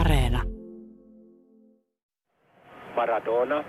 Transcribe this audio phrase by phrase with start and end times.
[0.00, 0.40] Areena.
[2.96, 3.64] Maradona.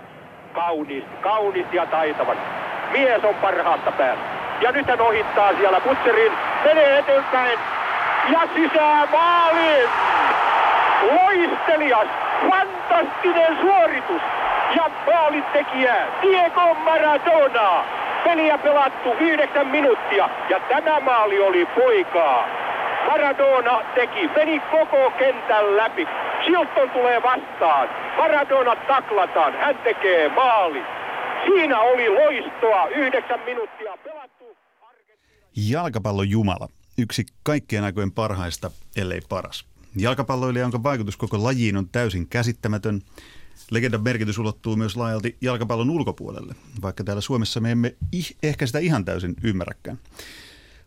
[0.52, 2.34] Kaunis, kaunis ja taitava.
[2.92, 4.24] Mies on parhaasta päästä.
[4.60, 6.32] Ja nyt hän ohittaa siellä Butcherin.
[6.64, 7.58] Menee eteenpäin.
[8.32, 9.88] Ja sisään maaliin.
[11.12, 12.08] Loistelias.
[12.50, 14.22] Fantastinen suoritus.
[14.76, 17.84] Ja maalintekijä Diego Maradona.
[18.24, 20.28] Peliä pelattu yhdeksän minuuttia.
[20.50, 22.55] Ja tämä maali oli poikaa.
[23.06, 26.04] Maradona teki, meni koko kentän läpi.
[26.44, 27.88] Chilton tulee vastaan.
[28.16, 29.52] Maradona taklataan.
[29.52, 30.82] Hän tekee maali.
[31.46, 32.88] Siinä oli loistoa.
[32.88, 34.56] Yhdeksän minuuttia pelattu.
[35.56, 36.68] Jalkapallon jumala.
[36.98, 39.64] Yksi kaikkien aikojen parhaista, ellei paras.
[39.96, 43.02] Jalkapalloilija, jonka vaikutus koko lajiin on täysin käsittämätön.
[43.70, 47.94] Legendan merkitys ulottuu myös laajalti jalkapallon ulkopuolelle, vaikka täällä Suomessa me emme
[48.42, 49.98] ehkä sitä ihan täysin ymmärräkään.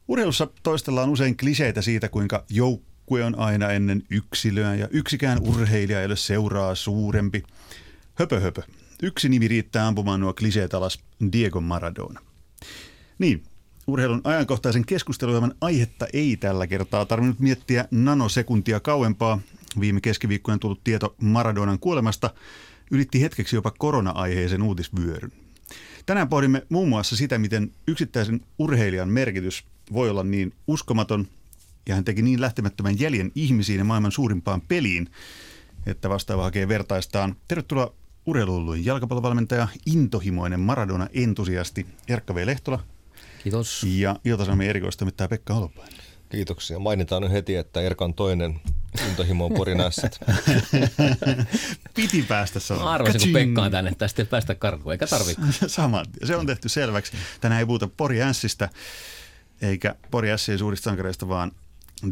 [0.09, 6.05] Urheilussa toistellaan usein kliseitä siitä, kuinka joukkue on aina ennen yksilöä ja yksikään urheilija ei
[6.05, 7.43] ole seuraa suurempi.
[8.15, 8.61] Höpö höpö.
[9.03, 10.99] Yksi nimi riittää ampumaan nuo kliseet alas,
[11.31, 12.19] Diego Maradona.
[13.19, 13.43] Niin,
[13.87, 19.39] urheilun ajankohtaisen keskustelujen aihetta ei tällä kertaa tarvinnut miettiä nanosekuntia kauempaa.
[19.79, 22.29] Viime keskiviikkojen tullut tieto Maradonan kuolemasta
[22.91, 25.31] ylitti hetkeksi jopa korona-aiheisen uutisvyöryn.
[26.05, 31.27] Tänään pohdimme muun muassa sitä, miten yksittäisen urheilijan merkitys voi olla niin uskomaton
[31.87, 35.09] ja hän teki niin lähtemättömän jäljen ihmisiin ja maailman suurimpaan peliin,
[35.85, 37.35] että vastaava hakee vertaistaan.
[37.47, 37.93] Tervetuloa
[38.25, 42.45] urheiluulluin jalkapallovalmentaja, intohimoinen Maradona-entusiasti Erkka V.
[42.45, 42.83] Lehtola.
[43.43, 43.85] Kiitos.
[43.89, 45.99] Ja Ilta-Sanomien erikoistoimittaja Pekka Holopainen.
[46.29, 46.79] Kiitoksia.
[46.79, 48.59] Mainitaan nyt heti, että Erkan toinen
[49.07, 50.19] intohimo on Porin ässät.
[51.95, 52.93] Piti päästä sanomaan.
[52.93, 55.41] Arvasin, kun Pekka on tänne, tästä ei päästä karkuun, eikä tarvitse.
[55.67, 56.05] Saman.
[56.23, 57.11] Se on tehty selväksi.
[57.41, 58.69] Tänään ei puhuta Pori Ässistä,
[59.61, 61.51] eikä Pori Ässien suurista sankareista, vaan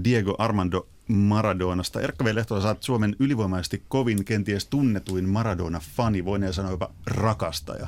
[0.03, 2.02] Diego Armando Maradonasta.
[2.02, 2.36] Erkka V.
[2.36, 7.88] Lehtola, oot Suomen ylivoimaisesti kovin, kenties tunnetuin Maradona-fani, voineen sanoa jopa rakastaja.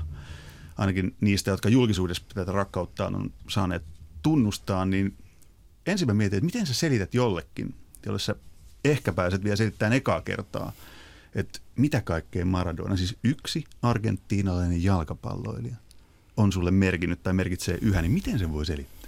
[0.78, 3.84] Ainakin niistä, jotka julkisuudessa tätä rakkauttaan on saaneet
[4.24, 5.18] tunnustaa, niin
[5.86, 7.76] ensin mä mietin, että miten sä selität jollekin,
[8.06, 8.36] jolle sä
[8.86, 10.72] ehkä pääset vielä selittämään ekaa kertaa,
[11.36, 15.76] että mitä kaikkea Maradona, siis yksi argentiinalainen jalkapalloilija,
[16.38, 18.99] on sulle merkinnyt tai merkitsee yhä, niin miten se voi selittää?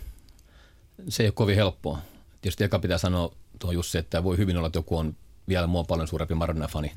[1.10, 2.00] Se ei ole kovin helppoa.
[2.42, 5.16] Tietysti eka pitää sanoa tuohon Jussi, että voi hyvin olla, että joku on
[5.48, 6.92] vielä mua paljon suurempi Maradona-fani.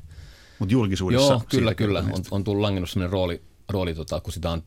[0.59, 1.33] Mutta julkisuudessa?
[1.33, 1.99] Joo, kyllä, kyllä.
[1.99, 4.63] On, on tullut langennut sellainen rooli, rooli tota, kun sitä on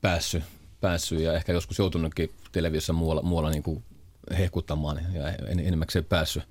[0.00, 0.42] päässyt,
[0.80, 3.84] päässyt ja ehkä joskus joutunutkin televisiossa muualla, muualla niin kuin
[4.38, 6.42] hehkuttamaan ja en, enimmäkseen päässyt.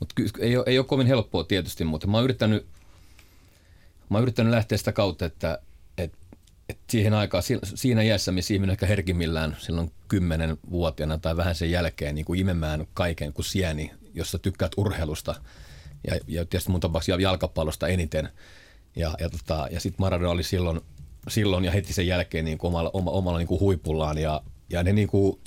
[0.00, 2.66] Mutta ei ole, ei ole kovin helppoa tietysti, mutta mä oon yrittänyt,
[4.08, 5.58] mä oon yrittänyt lähteä sitä kautta, että,
[5.98, 6.18] että,
[6.68, 11.70] että siihen aikaan, siinä iässä, missä ihminen ehkä herkimmillään silloin kymmenen vuotiaana tai vähän sen
[11.70, 15.34] jälkeen niin kuin imemään kaiken kuin sieni, jossa tykkäät urheilusta
[16.06, 18.28] ja, ja tietysti mun tapauksessa jalkapallosta eniten.
[18.96, 20.80] Ja, ja, tota, ja sitten Maradona oli silloin,
[21.28, 24.82] silloin ja heti sen jälkeen niin kuin omalla, omalla, omalla niin kuin huipullaan ja, ja
[24.82, 25.40] ne niin kuin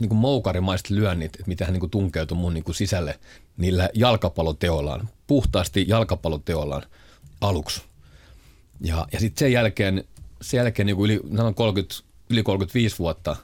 [0.00, 3.18] niin kuin moukarimaiset lyönnit, että mitä hän niin tunkeutui mun niin kuin sisälle
[3.56, 6.82] niillä jalkapalloteollaan, puhtaasti jalkapalloteollaan
[7.40, 7.82] aluksi.
[8.80, 10.04] Ja, ja sitten sen jälkeen,
[10.44, 11.20] sen jälkeen niin kuin yli,
[11.54, 11.94] 30,
[12.30, 13.36] yli 35 vuotta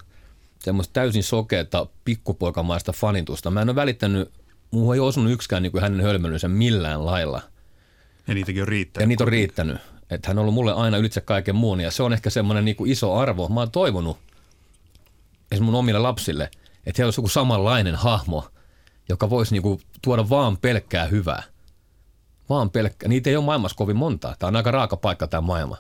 [0.59, 3.51] semmoista täysin sokeata pikkupoikamaista fanitusta.
[3.51, 4.31] Mä en ole välittänyt,
[4.71, 7.43] muuhun ei osunut yksikään niin kuin hänen hölmölynsä millään lailla.
[8.27, 9.05] Ja niitäkin on riittänyt.
[9.05, 9.79] Ja niitä on riittänyt.
[10.11, 12.77] Että hän on ollut mulle aina ylitse kaiken muun ja se on ehkä semmoinen niin
[12.77, 13.49] kuin iso arvo.
[13.49, 14.19] Mä oon toivonut,
[15.53, 18.49] esimerkiksi mun omille lapsille, että heillä olisi joku samanlainen hahmo,
[19.09, 21.43] joka voisi niinku tuoda vaan pelkkää hyvää.
[22.49, 23.09] Vaan pelkkää.
[23.09, 24.37] Niitä ei ole maailmassa kovin monta.
[24.39, 25.77] Tämä on aika raaka paikka tämä maailma.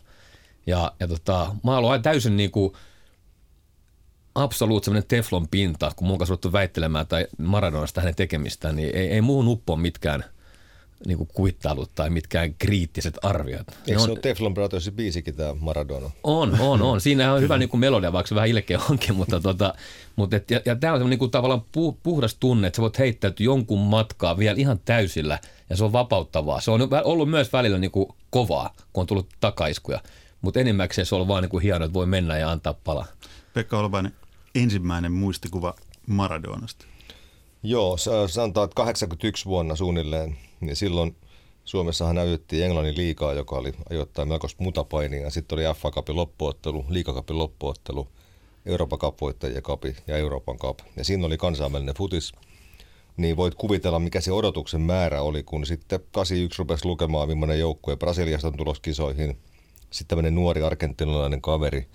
[0.67, 2.77] Ja, ja tota, mä oon täysin niinku
[4.35, 9.21] absoluut sellainen teflon pinta, kun mun kanssa väittelemään tai Maradonasta hänen tekemistään, niin ei, ei
[9.21, 10.25] muuhun uppoa mitkään–
[11.07, 13.67] niin kuin kuittailut tai mitkään kriittiset arviot.
[13.87, 16.11] Eikö on, se ole Teflon Brothersin biisikin tämä Maradona?
[16.25, 17.01] On, on, on.
[17.01, 19.75] Siinä on hyvä niin kuin melodia, vaikka se vähän ilkeä onkin, mutta, tota,
[20.17, 21.65] mutta et, ja, ja tämä on niin kuin tavallaan
[22.03, 25.39] puhdas tunne, että sä voit heittäytyä jonkun matkaa vielä ihan täysillä
[25.71, 26.61] ja se on vapauttavaa.
[26.61, 30.01] Se on ollut myös välillä niin kuin kovaa, kun on tullut takaiskuja,
[30.41, 33.07] mutta enimmäkseen se on vaan niin kuin hienoa, että voi mennä ja antaa palaa.
[33.55, 34.13] Pekka Olvainen,
[34.55, 35.75] ensimmäinen muistikuva
[36.07, 36.87] Maradonasta.
[37.63, 37.97] Joo,
[38.27, 41.17] sanotaan, että 81 vuonna suunnilleen niin silloin
[41.65, 45.31] Suomessahan näytettiin Englannin liikaa, joka oli ajoittain melkoista mutapainia.
[45.31, 48.09] Sitten oli FA Cupin loppuottelu, liikakapin loppuottelu,
[48.67, 50.79] Euroopan Cup voittajien kapi ja Euroopan Cup.
[50.97, 52.33] Ja siinä oli kansainvälinen futis.
[53.17, 57.97] Niin voit kuvitella, mikä se odotuksen määrä oli, kun sitten 81 rupesi lukemaan, millainen joukkue
[57.97, 59.39] Brasiliasta on tulos kisoihin.
[59.91, 61.87] Sitten tämmöinen nuori argentinalainen kaveri.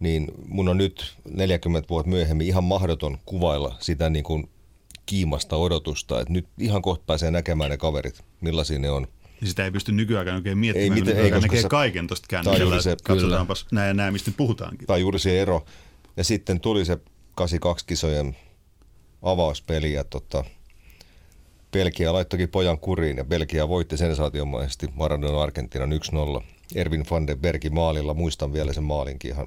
[0.00, 4.48] Niin mun on nyt 40 vuotta myöhemmin ihan mahdoton kuvailla sitä niin kuin
[5.06, 9.06] kiimasta odotusta, että nyt ihan kohta pääsee näkemään ne kaverit, millaisia ne on.
[9.40, 12.26] Ja sitä ei pysty nykyaikaan oikein miettimään, Ei miten- ei, koska näkee se- kaiken tuosta
[12.30, 14.86] kännykällä, juuri se- katsotaanpas näin ja näin, mistä puhutaankin.
[14.86, 15.64] Tai juuri se ero.
[16.16, 16.98] Ja sitten tuli se
[17.34, 18.36] 82 kisojen
[19.22, 20.44] avauspeli ja tota,
[21.72, 26.42] Belgia laittokin pojan kuriin ja Belgia voitti sensaatiomaisesti Maradona Argentiinan 1-0.
[26.74, 29.46] Ervin van den Bergin maalilla, muistan vielä sen maalinkin ihan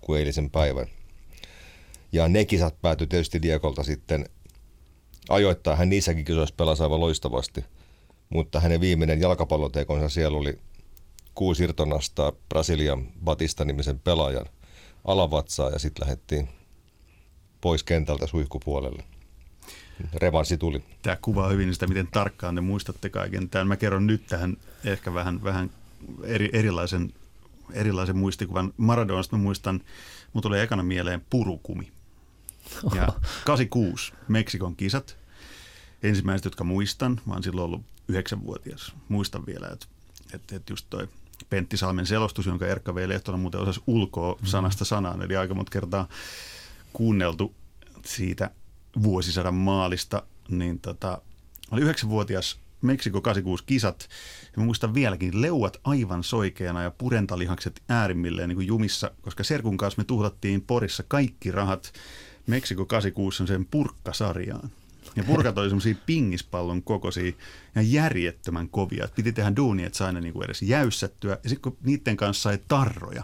[0.00, 0.86] kuin eilisen päivän.
[2.12, 4.28] Ja ne kisat päätyi tietysti Diekolta sitten
[5.28, 5.78] ajoittain.
[5.78, 7.64] Hän niissäkin kisoissa pelasi aivan loistavasti.
[8.28, 10.58] Mutta hänen viimeinen jalkapallotekonsa siellä oli
[11.34, 14.46] kuusi irtonastaa Brasilian Batista-nimisen pelaajan
[15.04, 16.48] alavatsaa ja sitten lähdettiin
[17.60, 19.04] pois kentältä suihkupuolelle.
[20.14, 20.82] Revanssi tuli.
[21.02, 23.68] Tämä kuvaa hyvin sitä, miten tarkkaan te muistatte kaiken tämän.
[23.68, 25.70] Mä kerron nyt tähän ehkä vähän, vähän
[26.22, 27.12] eri, erilaisen,
[27.72, 28.72] erilaisen muistikuvan.
[28.76, 29.80] Maradonasta mä muistan,
[30.32, 31.92] mun tulee ekana mieleen purukumi.
[32.94, 33.08] Ja
[33.44, 35.16] 86 Meksikon kisat.
[36.02, 38.94] Ensimmäiset, jotka muistan, mä oon silloin ollut yhdeksänvuotias.
[39.08, 39.86] Muistan vielä, että,
[40.32, 41.08] että, että just toi
[41.50, 43.08] Pentti Salmen selostus, jonka Erkka V.
[43.08, 46.08] Lehtola muuten osasi ulkoa sanasta sanaan, eli aika monta kertaa
[46.92, 47.54] kuunneltu
[48.04, 48.50] siitä
[49.02, 54.08] vuosisadan maalista, niin tota, mä olin yhdeksänvuotias Meksiko 86 kisat,
[54.56, 60.00] ja muistan vieläkin leuat aivan soikeana ja purentalihakset äärimmilleen niin kuin jumissa, koska Serkun kanssa
[60.00, 61.92] me tuhlattiin Porissa kaikki rahat
[62.46, 64.70] Meksiko 86 on sen purkkasarjaan.
[65.16, 67.32] Ja purkat oli semmoisia pingispallon kokoisia
[67.74, 69.08] ja järjettömän kovia.
[69.16, 71.38] Piti tehdä duunia, että sai ne niinku edes jäyssättyä.
[71.42, 73.22] Ja sitten kun niiden kanssa sai tarroja,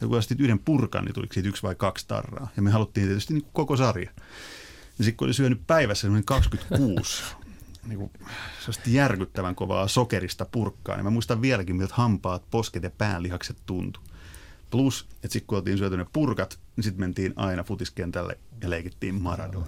[0.00, 2.48] ja kun ostit yhden purkan, niin tuliko siitä yksi vai kaksi tarraa.
[2.56, 4.10] Ja me haluttiin tietysti niin koko sarja.
[4.98, 7.22] Ja sitten kun oli syönyt päivässä semmoinen 26
[7.86, 8.10] niin kuin,
[8.86, 14.00] järkyttävän kovaa sokerista purkkaa, niin mä muistan vieläkin, miltä hampaat, posket ja päänlihakset tuntu.
[14.70, 19.22] Plus, että sitten kun oltiin syöty ne purkat, niin sitten mentiin aina futiskentälle ja leikittiin
[19.22, 19.66] Maradona.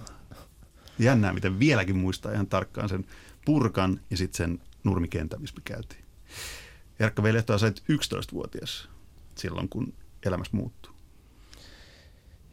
[0.99, 3.05] Jännää, miten vieläkin muistaa ihan tarkkaan sen
[3.45, 6.03] purkan ja sitten sen nurmikentän, missä me käytiin.
[6.99, 8.89] Jarkka Velehtoa sait 11-vuotias
[9.35, 9.93] silloin, kun
[10.25, 10.91] elämässä muuttuu.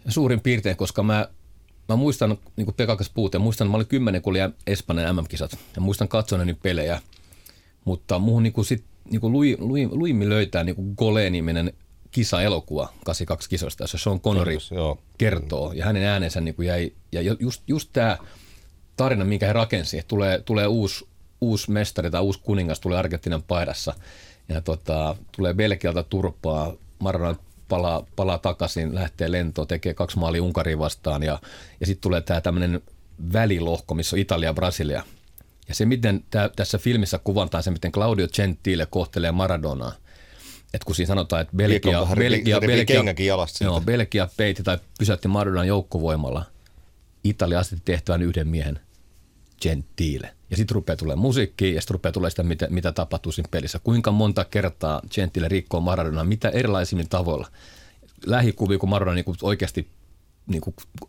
[0.08, 1.28] Suurin piirtein, koska mä,
[1.88, 5.58] mä muistan, niin kuin Pekakas puute, muistan, mä olin kymmenen, kun oli Espanjan MM-kisat.
[5.74, 7.00] Ja muistan katsoneeni pelejä,
[7.84, 11.72] mutta muuhun niin kuin sit, niin kuin lui, lui, luimmin löytää niin kuin Gole-niminen
[12.10, 14.98] kisa-elokuva 82 kisosta, jossa Sean Connery Joo.
[15.18, 15.72] kertoo.
[15.72, 18.18] Ja hänen äänensä niin kuin jäi, ja just, just tämä
[18.96, 21.06] tarina, minkä he rakensi, että tulee, tulee uusi,
[21.40, 23.94] uusi mestari tai uusi kuningas, tulee Argentiinan paidassa
[24.48, 27.36] ja tota, tulee Belgialta turpaa, Maradona
[27.74, 31.38] palaa, palaa takaisin, lähtee lentoon, tekee kaksi maalia Unkariin vastaan ja,
[31.80, 32.80] ja sitten tulee tämä tämmöinen
[33.32, 35.02] välilohko, missä on Italia ja Brasilia.
[35.68, 39.92] Ja se, miten tää, tässä filmissä kuvataan se, miten Claudio Gentile kohtelee Maradonaa.
[40.74, 43.64] Että kun siinä sanotaan, että Belgia, repii- Belgia, Belgia, siitä.
[43.64, 46.44] joo, Belgia peitti tai pysäytti Maradonan joukkovoimalla.
[47.24, 48.80] Italia asetti tehtävän yhden miehen,
[49.62, 50.34] Gentile.
[50.50, 53.78] Ja sitten rupeaa tulee musiikki ja sitten rupeaa tulee sitä, mitä, mitä tapahtuu siinä pelissä.
[53.78, 57.46] Kuinka monta kertaa Gentile rikkoo Maradonaa, mitä erilaisimmilla tavoilla.
[58.26, 59.88] Lähikuvia, kun Maradona niin oikeasti
[60.46, 60.62] niin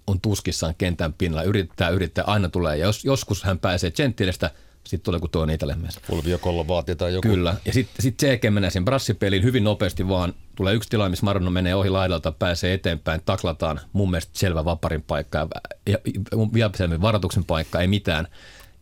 [0.08, 2.78] on tuskissaan kentän pinnalla, yrittää, yrittää, aina tulee.
[2.78, 4.52] Ja jos, joskus hän pääsee Gentilestä,
[4.88, 6.00] sitten tulee kuin toinen Italian mies.
[6.08, 7.28] Fulvio Kollovati tai joku.
[7.28, 7.56] Kyllä.
[7.66, 10.34] Ja sitten sit CG menee sen brassipeliin hyvin nopeasti vaan.
[10.56, 15.02] Tulee yksi tilanne, missä Maradona menee ohi laidalta, pääsee eteenpäin, taklataan mun mielestä selvä vaparin
[15.02, 15.48] paikka ja,
[15.88, 15.98] ja,
[16.32, 18.28] ja vielä selvä varoituksen paikka, ei mitään.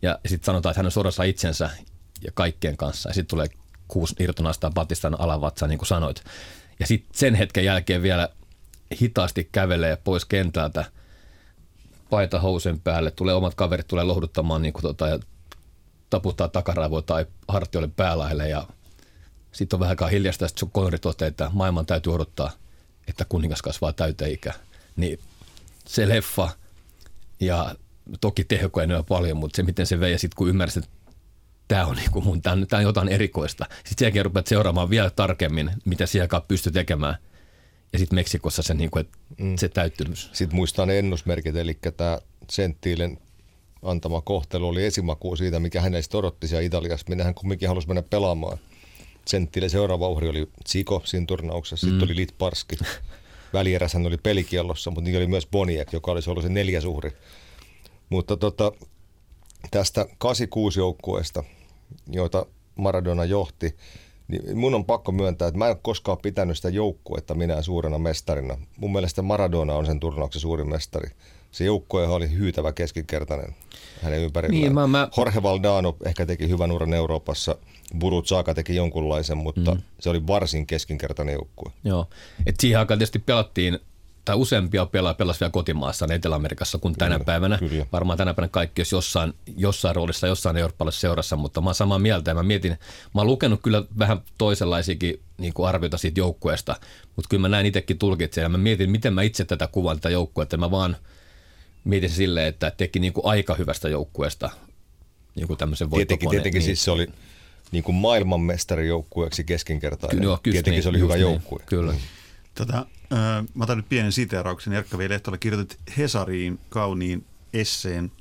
[0.02, 1.70] Ja sitten sanotaan, että hän on sodassa itsensä
[2.24, 3.10] ja kaikkien kanssa.
[3.10, 3.48] Ja sitten tulee
[3.88, 6.24] kuusi irtonasta Batistan alavatsa, niin kuin sanoit.
[6.80, 8.30] Ja sitten sen hetken jälkeen vielä
[9.02, 10.86] hitaasti kävelee pois kentältä,
[12.10, 15.20] paita housen päälle, tulee omat kaverit, tulee lohduttamaan niin kuin tota, ja
[16.14, 18.68] taputtaa takaraivoa tai hartioille päälaille ja
[19.52, 22.52] sitten on vähän aikaa hiljasta, sitten Connery toteaa, että maailman täytyy odottaa,
[23.08, 24.54] että kuningas kasvaa täyteen ikä.
[24.96, 25.20] Niin
[25.88, 26.50] se leffa
[27.40, 27.76] ja
[28.22, 30.96] toki tehoko enää paljon, mutta se miten se vei ja sitten kun ymmärsit, että
[31.68, 33.66] tämä on, niinku mun, tää on, tää on jotain erikoista.
[33.70, 37.16] Sitten sen jälkeen rupeat seuraamaan vielä tarkemmin, mitä siellä pystyi tekemään.
[37.94, 39.58] Ja sitten Meksikossa se, niinku, että mm.
[39.58, 40.30] se täyttymys.
[40.34, 43.18] Sitten muistaa ne ennusmerkit, eli tämä Senttiilen
[43.84, 48.02] antama kohtelu oli esimaku siitä, mikä hänestä odotti siellä Italiassa, minne hän kumminkin halusi mennä
[48.02, 48.58] pelaamaan.
[49.28, 52.04] Senttiilen seuraava uhri oli Tsiko siinä turnauksessa, sitten mm.
[52.04, 52.76] oli Litparski.
[53.54, 57.12] Välierässä hän oli pelikiellossa, mutta niin oli myös Boniek, joka olisi ollut se neljäs uhri.
[58.10, 58.72] Mutta tota,
[59.72, 61.44] tästä 86 joukkueesta,
[62.12, 63.76] joita Maradona johti,
[64.28, 67.98] niin mun on pakko myöntää, että mä en ole koskaan pitänyt sitä joukkuetta minä suurena
[67.98, 68.58] mestarina.
[68.78, 71.10] Mun mielestä Maradona on sen turnauksen suurin mestari.
[71.54, 73.56] Se joukkue oli hyytävä keskinkertainen
[74.02, 74.62] hänen ympärillään.
[74.62, 77.56] Niin, mä- mä- Jorge Valdano ehkä teki hyvän uran Euroopassa.
[78.00, 79.82] Burut Saka teki jonkunlaisen, mutta mm.
[80.00, 81.72] se oli varsin keskinkertainen joukkue.
[81.84, 82.08] Joo.
[82.46, 83.80] Et siihen aikaan tietysti pelattiin
[84.26, 87.58] tai useampia pelaajia pelasi vielä kotimaassa Etelä-Amerikassa kuin tänä Kyllä, päivänä.
[87.58, 87.86] kyllä.
[87.92, 92.00] Varmaan tänä päivänä kaikki olisi jossain, jossain roolissa, jossain eurooppalaisessa seurassa, mutta mä oon samaa
[92.00, 92.72] mieltä ja mä mietin,
[93.14, 96.76] mä oon lukenut kyllä vähän toisenlaisiakin niin kuin arvioita siitä joukkueesta,
[97.16, 100.10] mutta kyllä mä näin itsekin tulkitsen ja mä mietin, miten mä itse tätä kuvaan tätä
[100.10, 100.58] joukkuetta.
[100.58, 100.96] Mä vaan
[101.84, 104.50] mietin se silleen, että teki niin kuin aika hyvästä joukkueesta
[105.36, 106.66] niin kuin tämmöisen Tietenkin, tietenkin niin.
[106.66, 107.08] siis se oli
[107.72, 110.18] niin kuin maailmanmestarijoukkueeksi keskinkertainen.
[110.18, 111.60] Kyllä, joo, tietenkin niin, se oli just hyvä niin, joukkue.
[111.66, 111.94] Kyllä.
[112.56, 114.74] Tota, äh, mä otan nyt pienen siteerauksen.
[114.74, 115.10] Erkka V.
[115.10, 118.12] Lehtola kirjoitit Hesariin kauniin esseen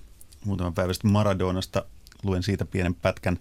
[0.44, 1.84] muutaman päivä sitten Maradonasta.
[2.22, 3.38] Luen siitä pienen pätkän.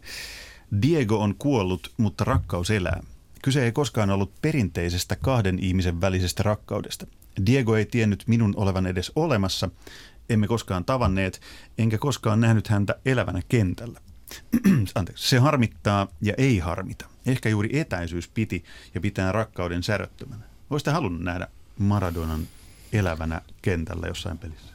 [0.81, 3.03] Diego on kuollut, mutta rakkaus elää.
[3.41, 7.07] Kyse ei koskaan ollut perinteisestä kahden ihmisen välisestä rakkaudesta.
[7.45, 9.69] Diego ei tiennyt minun olevan edes olemassa.
[10.31, 11.41] Emme koskaan tavanneet,
[11.77, 13.99] enkä koskaan nähnyt häntä elävänä kentällä.
[14.95, 15.29] Anteeksi.
[15.29, 17.05] Se harmittaa ja ei harmita.
[17.25, 20.43] Ehkä juuri etäisyys piti ja pitää rakkauden säröttömänä.
[20.69, 21.47] Olisitte halunnut nähdä
[21.79, 22.47] Maradonan
[22.93, 24.73] elävänä kentällä jossain pelissä?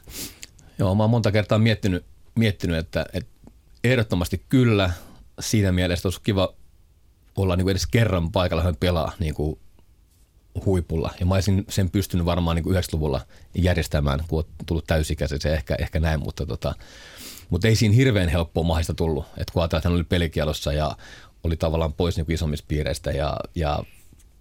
[0.79, 3.51] Joo, mä oon monta kertaa miettinyt, miettinyt että, että
[3.83, 4.91] ehdottomasti kyllä
[5.39, 6.53] siinä mielessä olisi kiva
[7.35, 9.59] olla niin kuin edes kerran paikalla, hän pelaa niin kuin
[10.65, 11.13] huipulla.
[11.19, 13.21] Ja mä olisin sen pystynyt varmaan niin kuin 90-luvulla
[13.55, 16.75] järjestämään, kun on tullut täysikäiseksi, ehkä, ehkä näin, mutta, tota,
[17.49, 19.25] mutta ei siinä hirveän helppoa mahista tullut.
[19.37, 20.97] Että kun ajatellaan, että hän oli pelikielossa ja
[21.43, 23.83] oli tavallaan pois niin isommista piireistä ja, ja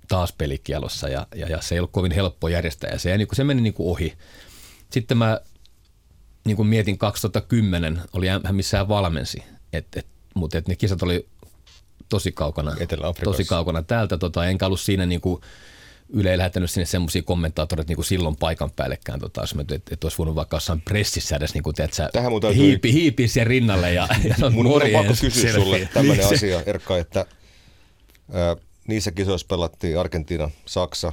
[0.09, 3.37] taas pelikielossa ja, ja, ja, se ei ollut kovin helppo järjestää ja se, niin kuin,
[3.37, 4.15] se meni niin kuin ohi.
[4.91, 5.41] Sitten mä
[6.45, 9.43] niin kuin mietin 2010, oli hän missään valmensi,
[9.73, 11.29] et, et, mutta et ne kisat oli
[12.09, 12.77] tosi kaukana,
[13.25, 15.41] tosi kaukana täältä, tota, enkä ollut siinä niin kuin,
[16.09, 20.19] Yle ei lähettänyt sinne semmoisia kommentaattoreita niin kuin silloin paikan päällekään, tota, että et olisi
[20.19, 23.93] voinut vaikka jossain pressissä edes niin kuin, tiedätkö, Tähän mun täytyy- hiipi, hiipi siihen rinnalle
[23.93, 25.65] ja, ja no, Mun, mun on pakko kysyä selfie.
[25.65, 27.27] sulle tämmöinen Niin asia, Erkka, että
[28.33, 28.57] ää,
[28.89, 31.13] niissä kisoissa pelattiin Argentiina, Saksa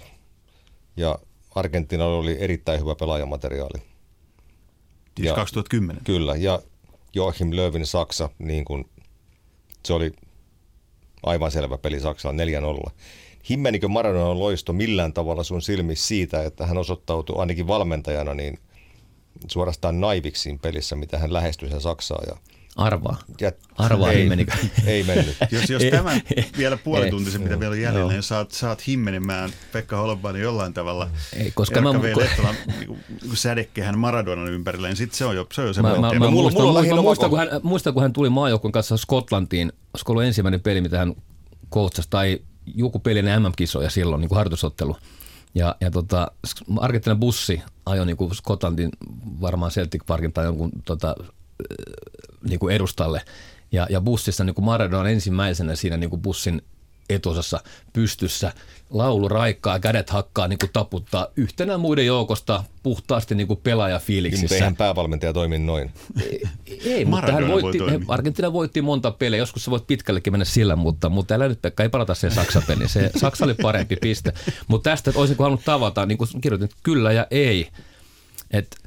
[0.98, 1.20] ja
[1.56, 3.78] Argentiinalla oli erittäin hyvä pelaajamateriaali.
[5.18, 6.04] Siis Ja- 2010.
[6.04, 6.62] Kyllä, ja
[7.16, 8.90] Joachim Löwin Saksa, niin kuin,
[9.86, 10.12] se oli
[11.24, 12.44] aivan selvä peli Saksalla
[12.88, 12.92] 4-0.
[13.50, 18.60] Himmenikö Maradonan loisto millään tavalla sun silmissä siitä, että hän osoittautui ainakin valmentajana niin
[19.48, 22.22] suorastaan naiviksi siinä pelissä, mitä hän lähestyi sen Saksaa.
[22.28, 22.38] Ja,
[22.76, 23.18] Arvaa.
[23.42, 24.52] ja Arvaa ei, himmenikö.
[24.86, 25.38] ei mennyt.
[25.52, 29.50] Jos, jos tämän ei, vielä puoli tuntisen, mitä vielä on jäljellä, niin saat, saat himmenemään
[29.72, 31.10] Pekka Holopainen jollain tavalla.
[31.38, 32.14] Ei, koska Erkka mä- V.
[32.18, 35.74] Lehtolan niin kuin sädekehän Maradonan ympärillä, niin sitten se on jo, se on jo Mä,
[35.74, 36.26] semmoinen mä, mä, teema.
[36.30, 40.12] mulla- muistan, mulla on muistan, kun hän, muistan, kun hän tuli maajoukkueen kanssa Skotlantiin, olisiko
[40.12, 41.16] ollut ensimmäinen peli, mitä hän
[41.74, 44.98] coachasi, tai joku peli ennen MM-kisoja silloin, niin kuin harjoitusottelu.
[45.56, 46.32] Ja, ja tota,
[46.80, 48.90] Argentiinan bussi ajoi niin kuin Skotlantin
[49.42, 51.16] varmaan Celtic Parkin tai jonkun tota,
[52.50, 53.22] niin kuin edustalle.
[53.72, 56.62] Ja, ja bussissa niin kuin Maradona ensimmäisenä siinä niin kuin bussin
[57.14, 57.60] etusassa
[57.94, 58.54] pystyssä,
[58.90, 63.70] laulu raikkaa, kädet hakkaa, niin kuin taputtaa yhtenä muiden joukosta puhtaasti niin kuin Niin, mutta
[63.70, 64.56] pelaajafiiliksissä.
[64.56, 65.92] eihän päävalmentaja toimi noin.
[66.86, 68.06] Ei, mutta Maradona hän voi voitti, toimia.
[68.08, 71.84] Argentiina voitti monta peliä, joskus sä voit pitkällekin mennä sillä, mutta, mutta älä nyt Pekka,
[71.84, 72.90] ei palata sen Saksa-peliin.
[72.90, 74.34] Se, Saksa oli parempi piste.
[74.68, 77.70] Mutta tästä, että olisinko halunnut tavata, niin kuin kirjoitin, että kyllä ja ei.
[78.52, 78.78] Et,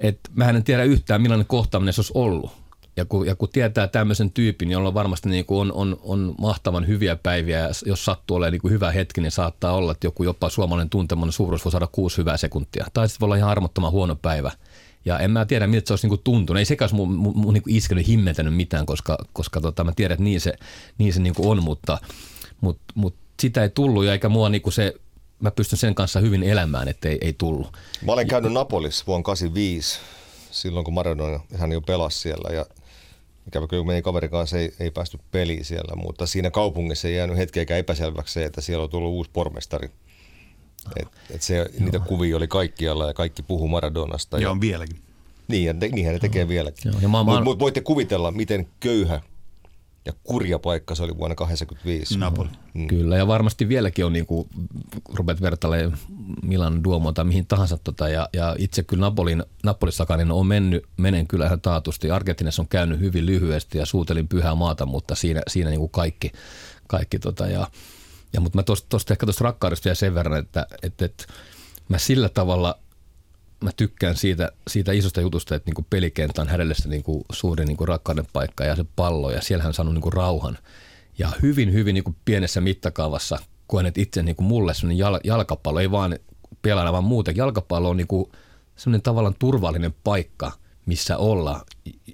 [0.00, 2.65] et, mä en tiedä yhtään, millainen kohtaaminen se olisi ollut.
[2.96, 6.86] Ja kun, ja kun tietää tämmöisen tyypin, jolla varmasti niin kuin on, on, on mahtavan
[6.86, 10.48] hyviä päiviä, ja jos sattuu olemaan niin hyvä hetki, niin saattaa olla, että joku jopa
[10.48, 12.86] suomalainen tunteminen suuruus voi saada kuusi hyvää sekuntia.
[12.92, 14.52] Tai sitten voi olla ihan armottoman huono päivä.
[15.04, 16.60] Ja en mä tiedä, miltä se olisi niinku tuntunut.
[16.60, 20.24] Ei olisi mun, mun, mun niinku iskenyt himmentänyt mitään, koska, koska tota, mä tiedän, että
[20.24, 20.52] niin se,
[20.98, 21.98] niin se niinku on, mutta
[22.60, 24.94] mut, mut sitä ei tullut ja eikä mua niinku se,
[25.40, 27.76] mä pystyn sen kanssa hyvin elämään, että ei, ei tullut.
[28.06, 29.98] Mä olen käynyt Napolissa vuonna 85,
[30.50, 32.66] silloin kun Maradona hän jo pelasi siellä ja
[33.46, 37.36] ikävä kyllä meidän kaverin kanssa ei, ei päästy peliin siellä, mutta siinä kaupungissa ei jäänyt
[37.36, 39.90] hetkeäkään epäselväksi se, että siellä on tullut uusi pormestari.
[40.96, 44.36] Et, et se, niitä kuvia oli kaikkialla ja kaikki puhu Maradonasta.
[44.36, 44.96] Ja Ja, on vieläkin.
[45.48, 46.90] niin, ja te, niinhän ne tekee vieläkin.
[46.92, 49.20] Joo, ja mä- mä- Mutta mut voitte kuvitella, miten köyhä
[50.06, 52.18] ja kurja paikka se oli vuonna 85.
[52.18, 52.48] Napoli.
[52.74, 52.86] Mm.
[52.86, 54.48] Kyllä, ja varmasti vieläkin on, niin kuin
[55.14, 55.98] rupeat vertailemaan
[56.42, 57.78] Milan Duomoa tai mihin tahansa.
[57.78, 62.10] Tota, ja, ja itse kyllä Napolin, Napolissakaan niin on mennyt, menen kyllä ihan taatusti.
[62.10, 66.32] Argentiinassa on käynyt hyvin lyhyesti ja suutelin pyhää maata, mutta siinä, siinä niin kuin kaikki.
[66.86, 67.68] kaikki tota, ja,
[68.32, 71.24] ja, mutta mä tuosta ehkä tuosta rakkaudesta vielä sen verran, että, että, että
[71.88, 72.78] mä sillä tavalla
[73.60, 77.86] mä tykkään siitä, siitä isosta jutusta, että niinku pelikenttä on hänelle se niinku suuri niinku
[77.86, 80.58] rakkauden paikka ja se pallo ja siellä hän saanut niinku rauhan.
[81.18, 86.18] Ja hyvin, hyvin niinku pienessä mittakaavassa koen, itse niinku mulle sellainen jal, jalkapallo, ei vaan
[86.62, 87.36] pelailla, vaan muuten.
[87.36, 88.32] Jalkapallo on niinku
[88.76, 90.52] sellainen tavallaan turvallinen paikka,
[90.86, 91.64] missä olla,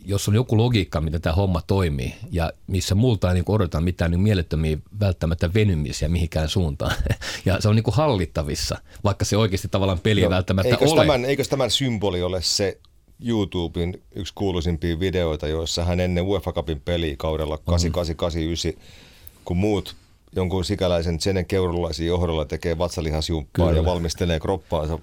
[0.05, 4.11] jos on joku logiikka, miten tämä homma toimii ja missä multa ei niin odota mitään
[4.11, 6.97] niin mielettömiä välttämättä venymisiä mihinkään suuntaan.
[7.45, 11.01] Ja se on niin kuin hallittavissa, vaikka se oikeasti tavallaan peli no, välttämättä eikös ole.
[11.01, 12.79] Tämän, eikös tämän symboli ole se
[13.27, 18.73] YouTuben yksi kuuluisimpia videoita, joissa hän ennen UEFA Cupin peliä kaudella 8889,
[19.45, 19.97] kun muut
[20.37, 23.81] jonkun sikäläisen Senen keurulaisen johdolla tekee vatsalihasjumppaa Kyllä.
[23.81, 24.99] ja valmistelee kroppaansa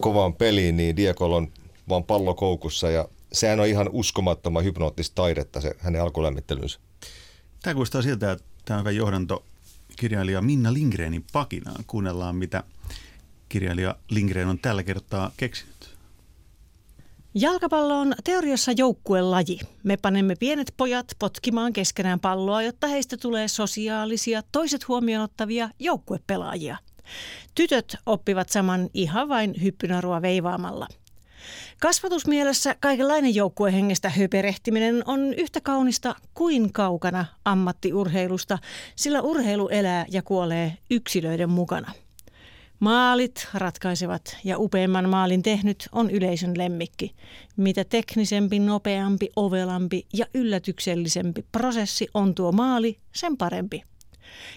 [0.00, 1.48] kovaan peliin, niin Diegolla on
[1.88, 6.78] vaan pallo koukussa ja sehän on ihan uskomattoman hypnoottista taidetta se hänen alkulämmittelynsä.
[7.62, 9.44] Tämä kuulostaa siltä, että tämä on hyvä johdanto
[9.96, 11.84] kirjailija Minna Lindgrenin pakinaan.
[11.86, 12.64] Kuunnellaan, mitä
[13.48, 15.74] kirjailija Lindgren on tällä kertaa keksinyt.
[17.34, 19.58] Jalkapallo on teoriassa joukkuelaji.
[19.82, 26.76] Me panemme pienet pojat potkimaan keskenään palloa, jotta heistä tulee sosiaalisia, toiset huomioon ottavia joukkuepelaajia.
[27.54, 30.86] Tytöt oppivat saman ihan vain hyppynarua veivaamalla–
[31.84, 38.58] Kasvatusmielessä kaikenlainen joukkuehengestä höperehtiminen on yhtä kaunista kuin kaukana ammattiurheilusta,
[38.96, 41.92] sillä urheilu elää ja kuolee yksilöiden mukana.
[42.80, 47.14] Maalit ratkaisevat ja upeimman maalin tehnyt on yleisön lemmikki.
[47.56, 53.82] Mitä teknisempi, nopeampi, ovelampi ja yllätyksellisempi prosessi on tuo maali, sen parempi.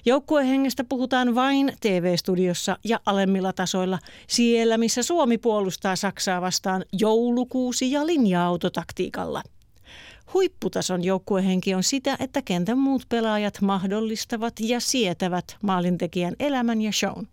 [0.06, 8.08] Joukkuehengestä puhutaan vain TV-studiossa ja alemmilla tasoilla, siellä missä Suomi puolustaa Saksaa vastaan joulukuusi- ja
[8.08, 9.44] linja-autotaktiikalla.
[10.34, 17.28] Huipputason joukkuehenki on sitä, että kentän muut pelaajat mahdollistavat ja sietävät maalintekijän elämän ja shown.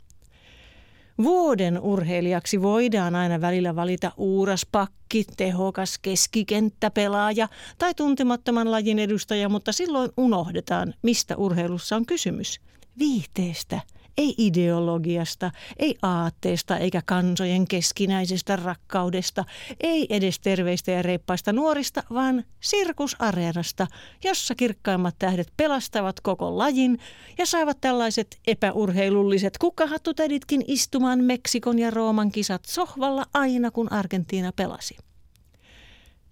[1.23, 9.73] Vuoden urheilijaksi voidaan aina välillä valita uuras pakki, tehokas keskikenttäpelaaja tai tuntemattoman lajin edustaja, mutta
[9.73, 12.61] silloin unohdetaan, mistä urheilussa on kysymys.
[12.99, 13.80] Viihteestä–
[14.18, 19.44] ei ideologiasta, ei aatteesta eikä kansojen keskinäisestä rakkaudesta,
[19.80, 23.87] ei edes terveistä ja reippaista nuorista, vaan sirkusareenasta,
[24.25, 26.99] jossa kirkkaimmat tähdet pelastavat koko lajin
[27.38, 34.97] ja saavat tällaiset epäurheilulliset kukkahattutäditkin istumaan Meksikon ja Rooman kisat sohvalla aina kun Argentiina pelasi.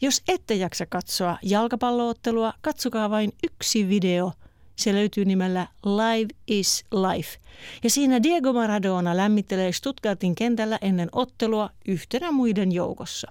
[0.00, 4.32] Jos ette jaksa katsoa jalkapalloottelua, katsokaa vain yksi video–
[4.76, 7.38] se löytyy nimellä Live is Life.
[7.84, 13.28] Ja siinä Diego Maradona lämmittelee Stuttgartin kentällä ennen ottelua yhtenä muiden joukossa.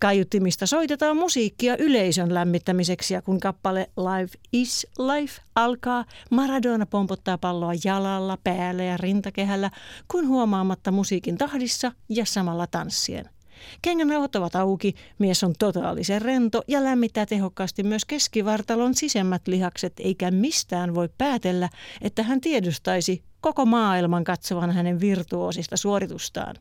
[0.00, 7.72] Kaiuttimista soitetaan musiikkia yleisön lämmittämiseksi ja kun kappale Live is Life alkaa, Maradona pompottaa palloa
[7.84, 9.70] jalalla, päällä ja rintakehällä,
[10.08, 13.30] kun huomaamatta musiikin tahdissa ja samalla tanssien–
[13.82, 20.30] Kengänauhat ovat auki, mies on totaalisen rento ja lämmittää tehokkaasti myös keskivartalon sisemmät lihakset, eikä
[20.30, 21.68] mistään voi päätellä,
[22.02, 26.56] että hän tiedustaisi koko maailman katsovan hänen virtuosista suoritustaan.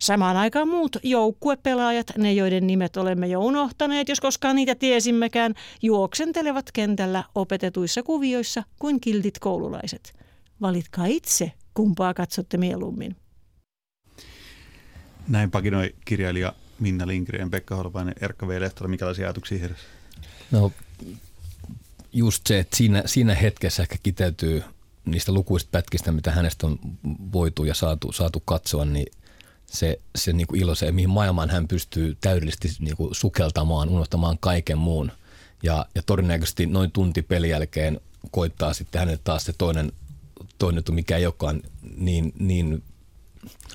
[0.00, 6.72] Samaan aikaan muut joukkuepelaajat, ne joiden nimet olemme jo unohtaneet, jos koskaan niitä tiesimmekään, juoksentelevat
[6.72, 10.12] kentällä opetetuissa kuvioissa kuin kiltit koululaiset.
[10.60, 13.16] Valitkaa itse, kumpaa katsotte mieluummin.
[15.28, 18.60] Näin pakinoi kirjailija Minna Lindgren, Pekka Holpainen, Erkka V.
[18.60, 18.88] Lehtola.
[18.88, 19.82] Minkälaisia ajatuksia heräsi?
[20.50, 20.72] No
[22.12, 24.62] just se, että siinä, siinä hetkessä ehkä kiteytyy
[25.04, 26.78] niistä lukuista pätkistä, mitä hänestä on
[27.32, 29.06] voitu ja saatu, saatu katsoa, niin
[29.66, 34.38] se, se niin kuin ilo, se mihin maailmaan hän pystyy täydellisesti niin kuin sukeltamaan, unohtamaan
[34.40, 35.12] kaiken muun.
[35.62, 39.92] Ja, ja todennäköisesti noin tunti pelin jälkeen koittaa sitten hänelle taas se toinen,
[40.58, 41.62] toinen mikä ei olekaan
[41.96, 42.82] niin, niin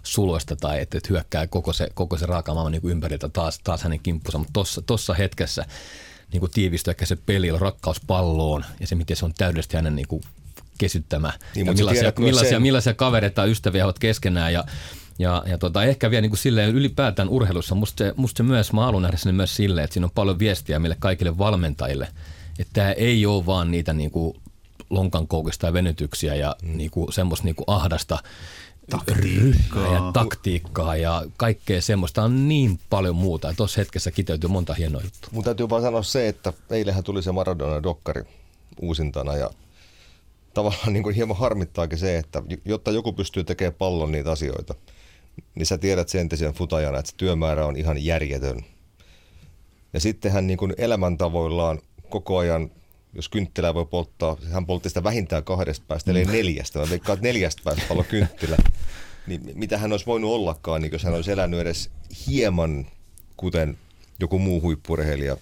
[0.04, 3.84] suloista tai että, että hyökkää koko se, koko se raaka maailma niin ympäriltä taas, taas
[3.84, 4.38] hänen kimppunsa.
[4.38, 5.66] Mutta tuossa tossa hetkessä
[6.32, 9.96] niin kuin tiivistyi ehkä se peli, rakkaus palloon ja se, miten se on täydellisesti hänen
[9.96, 10.22] niin kuin
[10.78, 11.34] kesyttämä.
[11.56, 14.64] Niin, ja millaisia, millaisia, millaisia kavereita ystäviä ovat keskenään ja
[15.20, 18.74] ja, ja tota, ehkä vielä niin kuin silleen ylipäätään urheilussa, musta se, musta se myös,
[18.74, 22.08] mä haluan nähdä sen myös silleen, että siinä on paljon viestiä meille kaikille valmentajille,
[22.60, 24.38] että tämä ei ole vaan niitä niin kuin
[24.90, 26.78] lonkan koukista ja venytyksiä ja mm.
[26.78, 28.20] niin kuin semmoista niin kuin ahdasta
[28.90, 29.94] taktiikkaa.
[29.94, 33.54] ja taktiikkaa ja kaikkea semmoista on niin paljon muuta.
[33.58, 35.30] Tuossa hetkessä kiteytyy monta hienoa juttua.
[35.32, 38.24] Mun täytyy vaan sanoa se, että eilähän tuli se Maradona-dokkari
[38.82, 39.50] uusintana ja
[40.54, 44.76] tavallaan niin kuin hieman harmittaakin se, että jotta joku pystyy tekemään pallon niitä asioita,
[45.56, 48.66] niin sä tiedät sen entisen futajana, että se työmäärä on ihan järjetön.
[49.94, 52.72] Ja sitten hän niin kuin elämäntavoillaan koko ajan
[53.14, 56.32] jos kynttilää voi polttaa, hän poltti sitä vähintään kahdesta päästä, eli mm.
[56.32, 56.80] neljästä.
[56.80, 58.58] Mä veikkaan, että neljästä päästä pallo kynttilä.
[59.28, 61.90] Niin mitä hän olisi voinut ollakaan, niin jos hän olisi elänyt edes
[62.28, 62.86] hieman,
[63.38, 63.78] kuten
[64.20, 65.38] joku muu huippurheilija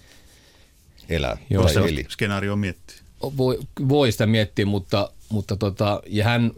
[1.09, 1.37] elää.
[1.49, 2.05] Joo, se eli.
[2.09, 2.97] skenaario miettiä.
[3.37, 6.51] Voi, voi sitä miettiä, mutta, mutta tota, ja hän,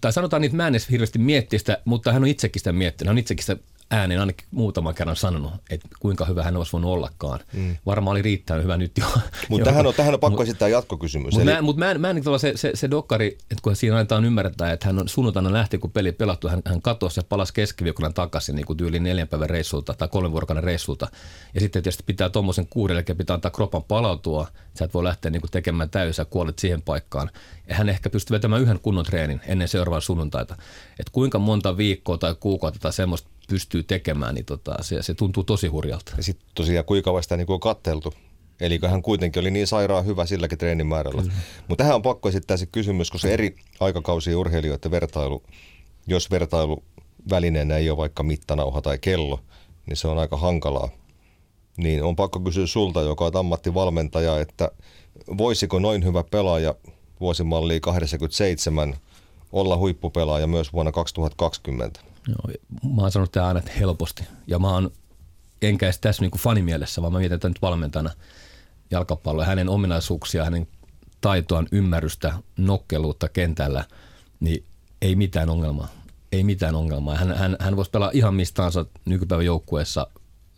[0.00, 2.72] tai sanotaan niin, että mä en edes hirveästi miettiä sitä, mutta hän on itsekin sitä
[2.72, 3.08] miettinyt.
[3.08, 6.90] Hän on itsekin sitä ääneen ainakin muutaman kerran sanonut, että kuinka hyvä hän olisi voinut
[6.90, 7.40] ollakaan.
[7.52, 7.76] Mm.
[7.86, 9.04] Varmaan oli riittänyt hyvä nyt jo.
[9.48, 11.34] Mutta tähän on, tähän on pakko esittää jatkokysymys.
[11.34, 11.56] Mutta eli...
[11.56, 14.86] mä, mut mä, mä en se, se, se dokkari, että kun siinä annetaan ymmärtää, että
[14.86, 18.66] hän on sunnuntaina lähti, kun peli pelattu, hän, hän katosi ja palasi keskiviikkona takaisin niin
[18.66, 21.08] kuin tyyliin neljän päivän reissulta tai kolmen vuorokauden reissulta.
[21.54, 24.46] Ja sitten tietysti pitää tuommoisen kuuden, eli pitää antaa kropan palautua.
[24.74, 27.30] Sä et voi lähteä niin kuin tekemään täysin ja kuolet siihen paikkaan.
[27.68, 30.56] Ja hän ehkä pystyy vetämään yhden kunnon treenin ennen seuraavaa sunnuntaita.
[31.00, 35.44] Että kuinka monta viikkoa tai kuukautta tai semmoista pystyy tekemään, niin tota, se, se tuntuu
[35.44, 36.12] tosi hurjalta.
[36.16, 38.14] Ja sitten tosiaan kuinka kauan sitä niin on katteltu.
[38.60, 41.22] Eli hän kuitenkin oli niin sairaan hyvä silläkin treenimäärällä.
[41.68, 45.42] Mutta tähän on pakko esittää se kysymys, koska eri aikakausia urheilijoiden vertailu,
[46.06, 46.84] jos vertailu
[47.30, 49.40] välineenä ei ole vaikka mittanauha tai kello,
[49.86, 50.88] niin se on aika hankalaa.
[51.76, 54.70] Niin on pakko kysyä sulta, joka on ammattivalmentaja, että
[55.38, 56.74] voisiko noin hyvä pelaaja
[57.20, 58.94] vuosimalli 87
[59.52, 62.00] olla huippupelaaja myös vuonna 2020?
[62.28, 62.56] Joo,
[62.94, 64.24] mä oon sanonut tämä aina, että helposti.
[64.46, 64.90] Ja mä oon,
[65.62, 68.10] enkä edes tässä niin fanimielessä, vaan mä mietin että nyt valmentajana
[68.90, 70.68] jalkapalloa, hänen ominaisuuksia, hänen
[71.20, 73.84] taitoaan, ymmärrystä, nokkeluutta kentällä,
[74.40, 74.64] niin
[75.02, 75.88] ei mitään ongelmaa.
[76.32, 77.16] Ei mitään ongelmaa.
[77.16, 80.06] Hän, hän, hän voisi pelaa ihan mistaansa nykypäivän joukkueessa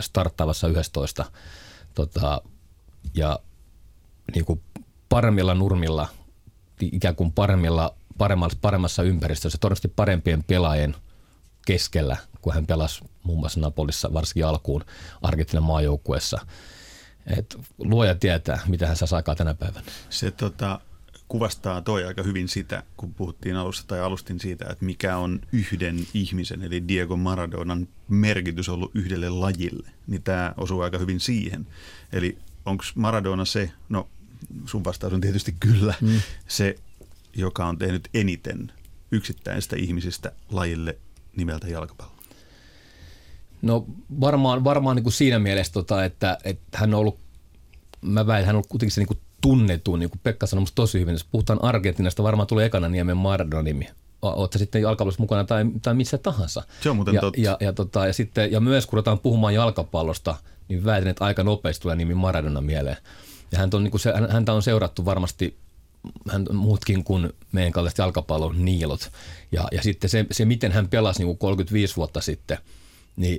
[0.00, 1.24] starttaavassa 11
[1.94, 2.42] tota,
[3.14, 3.38] ja
[4.34, 4.60] niin kuin
[5.08, 6.08] paremmilla nurmilla,
[6.80, 10.96] ikään kuin paremmilla, paremmassa, paremmassa ympäristössä, todennäköisesti parempien pelaajien–
[11.68, 14.84] keskellä, kun hän pelasi muun muassa Napolissa varsinkin alkuun
[15.22, 16.46] Argentinan maajoukkuessa.
[17.36, 19.86] Et luoja tietää, mitä hän saa aikaa tänä päivänä.
[20.10, 20.80] Se tota,
[21.28, 26.06] kuvastaa toi aika hyvin sitä, kun puhuttiin alussa tai alustin siitä, että mikä on yhden
[26.14, 31.66] ihmisen, eli Diego Maradonan merkitys ollut yhdelle lajille, niin tämä osuu aika hyvin siihen.
[32.12, 34.08] Eli onko Maradona se, no
[34.66, 36.20] sun vastaus on tietysti kyllä, mm.
[36.48, 36.74] se,
[37.36, 38.72] joka on tehnyt eniten
[39.12, 40.98] yksittäistä ihmisistä lajille
[41.38, 42.12] nimeltä jalkapallo?
[43.62, 43.84] No
[44.20, 47.18] varmaan, varmaan niin kuin siinä mielessä, tota, että, että hän on ollut,
[48.00, 51.00] mä väitän, hän on ollut kuitenkin se niin kuin tunnettu, niin kuin Pekka sanoi tosi
[51.00, 51.12] hyvin.
[51.12, 53.88] Jos puhutaan Argentiinasta, varmaan tulee ekana niemen Maradona-nimi.
[54.22, 56.62] Oletko sitten jalkapallossa mukana tai, tai missä tahansa.
[56.80, 57.40] Se on muuten ja, totta.
[57.40, 60.36] Ja, ja, tota, ja, sitten, ja myös kun ruvetaan puhumaan jalkapallosta,
[60.68, 62.96] niin väitän, että aika nopeasti tulee nimi Maradona mieleen.
[63.52, 65.56] Ja häntä on, niin kuin se, häntä on seurattu varmasti
[66.30, 69.10] hän muutkin kuin meidän kallaiset jalkapallon niilot.
[69.52, 72.58] Ja, ja sitten se, se, miten hän pelasi niin kuin 35 vuotta sitten,
[73.16, 73.38] niin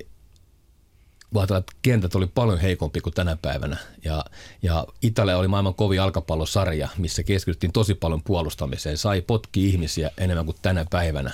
[1.43, 3.77] että kentät oli paljon heikompi kuin tänä päivänä.
[4.03, 4.25] Ja,
[4.61, 8.97] ja Italia oli maailman kovin jalkapallosarja, missä keskityttiin tosi paljon puolustamiseen.
[8.97, 11.31] Sai potki ihmisiä enemmän kuin tänä päivänä.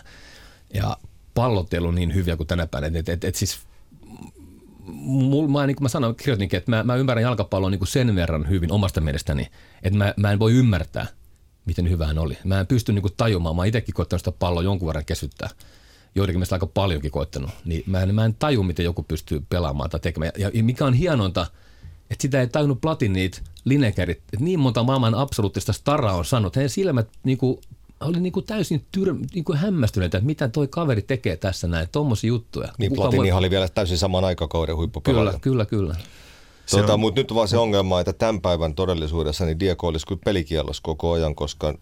[0.73, 0.97] Ja
[1.33, 2.99] pallot ei ollut niin hyviä kuin tänä päivänä.
[2.99, 3.59] Et, et, et siis
[4.85, 8.15] mul, mä, niin kuin mä sanoin, kirjoitinkin, että mä, mä ymmärrän jalkapallon niin kuin sen
[8.15, 9.47] verran hyvin omasta mielestäni,
[9.83, 11.07] että mä, mä en voi ymmärtää,
[11.65, 12.37] miten hyvä hän oli.
[12.43, 15.49] Mä en pysty niin kuin tajumaan, mä oon itsekin koittanut sitä palloa jonkun verran kesyttää,
[16.15, 19.89] joidenkin mielestä aika paljonkin koittanut, niin mä en, mä en taju, miten joku pystyy pelaamaan
[19.89, 20.31] tai tekemään.
[20.37, 21.47] Ja mikä on hienointa,
[22.09, 26.59] että sitä ei tajunnut Platinit, Linekerit, että niin monta maailman absoluuttista staraa on sanonut, että
[26.59, 27.59] heidän silmät niin kuin
[27.99, 31.87] oli niin kuin täysin tyr, niin kuin hämmästyneitä, että mitä toi kaveri tekee tässä näin,
[31.91, 32.69] tuommoisia juttuja.
[32.77, 33.31] Niin Platini voi...
[33.31, 35.39] oli vielä täysin saman aikakauden huippupelaaja.
[35.39, 35.95] Kyllä, kyllä, kyllä.
[36.71, 40.81] Tuota, mutta nyt vaan se ongelma, että tämän päivän todellisuudessa niin Diego olisi kyllä pelikielos
[40.81, 41.73] koko ajan, koska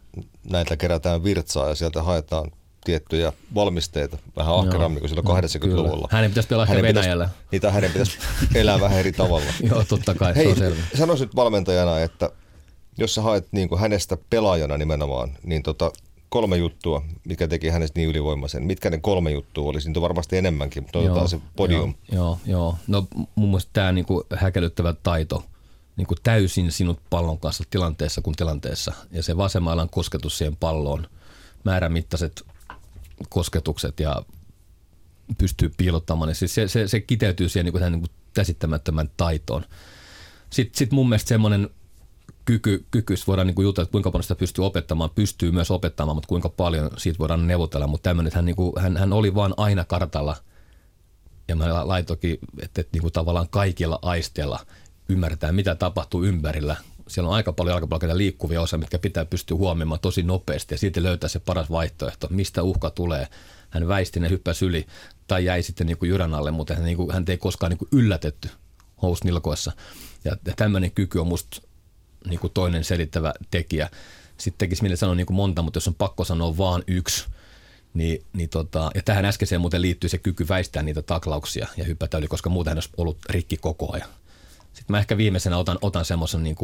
[0.50, 2.52] näitä kerätään virtsaa ja sieltä haetaan
[2.86, 6.08] tiettyjä valmisteita vähän ahkerammin kuin silloin 80-luvulla.
[6.12, 7.26] Hänen pitäisi pelaa hänen Venäjällä.
[7.26, 8.18] Pitäisi, niitä hänen pitäisi
[8.56, 9.54] elää vähän eri tavalla.
[9.70, 10.82] Joo, totta kai, Hei, se on selvä.
[10.98, 12.30] sanoisin nyt valmentajana, että
[12.98, 15.92] jos sä haet niin kuin hänestä pelaajana nimenomaan, niin tota,
[16.34, 18.64] kolme juttua, mikä teki hänestä niin ylivoimaisen.
[18.64, 19.90] Mitkä ne kolme juttua olisi?
[19.90, 21.94] Niitä on varmasti enemmänkin, mutta otetaan se podium.
[22.12, 22.78] Joo, joo, joo.
[22.88, 25.46] No mun mielestä tämä niinku häkellyttävä taito,
[25.96, 28.94] niinku täysin sinut pallon kanssa tilanteessa kuin tilanteessa.
[29.12, 31.08] Ja se vasemmalan kosketus siihen palloon,
[31.64, 32.44] määrämittaiset
[33.30, 34.24] kosketukset ja
[35.38, 39.66] pystyy piilottamaan, niin siis se, se, se kiteytyy siihen niinku, niinku käsittämättömän taitoon.
[40.50, 41.70] Sitten sit mun mielestä semmoinen–
[42.46, 46.16] kyky, kyky voidaan niin kuin jutella, että kuinka paljon sitä pystyy opettamaan, pystyy myös opettamaan,
[46.16, 47.88] mutta kuinka paljon siitä voidaan neuvotella.
[47.88, 50.36] Mutta tämmöinen, että hän, niin kuin, hän, hän oli vaan aina kartalla
[51.48, 54.60] ja mä laitoinkin, että, että niin kuin tavallaan kaikilla aisteilla
[55.10, 56.76] ymmärretään, mitä tapahtuu ympärillä.
[57.08, 61.04] Siellä on aika paljon jalkapallokentä liikkuvia osia, mitkä pitää pystyä huomioimaan tosi nopeasti ja siitä
[61.04, 63.28] löytää se paras vaihtoehto, mistä uhka tulee.
[63.70, 64.88] Hän väisti ne hyppäsi yli
[65.28, 67.78] tai jäi sitten niin kuin jyrän alle, mutta hän, niin kuin, hän ei koskaan niin
[67.78, 68.50] kuin yllätetty
[69.02, 69.72] housnilkoissa.
[70.26, 71.62] Ja, ja tämmöinen kyky on musta
[72.28, 73.90] niin kuin toinen selittävä tekijä.
[74.38, 77.26] Sitten tekisi mille sanoa niin kuin monta, mutta jos on pakko sanoa vaan yksi,
[77.94, 82.18] niin, niin tota, ja tähän äskeiseen muuten liittyy se kyky väistää niitä taklauksia ja hypätä
[82.18, 84.10] yli, koska muuten olisi ollut rikki koko ajan.
[84.74, 86.56] Sitten mä ehkä viimeisenä otan, otan semmoisen niin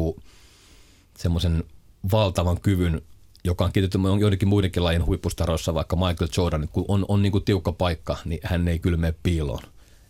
[1.18, 1.64] semmoisen
[2.12, 3.02] valtavan kyvyn,
[3.44, 7.44] joka on kiitetty joidenkin muidenkin lajin huippustaroissa, vaikka Michael Jordan, kun on, on niin kuin
[7.44, 9.62] tiukka paikka, niin hän ei kyllä mene piiloon.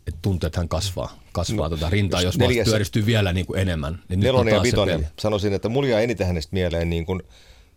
[0.07, 3.47] Että tuntuu, että hän kasvaa, kasvaa no, tuota rintaa, jos, jos neljäs, pyöristyy vielä niin
[3.47, 4.03] kuin enemmän.
[4.09, 7.23] Niin nelonen ja vitonen, sanoisin, että mulla jää eniten hänestä mieleen niin kuin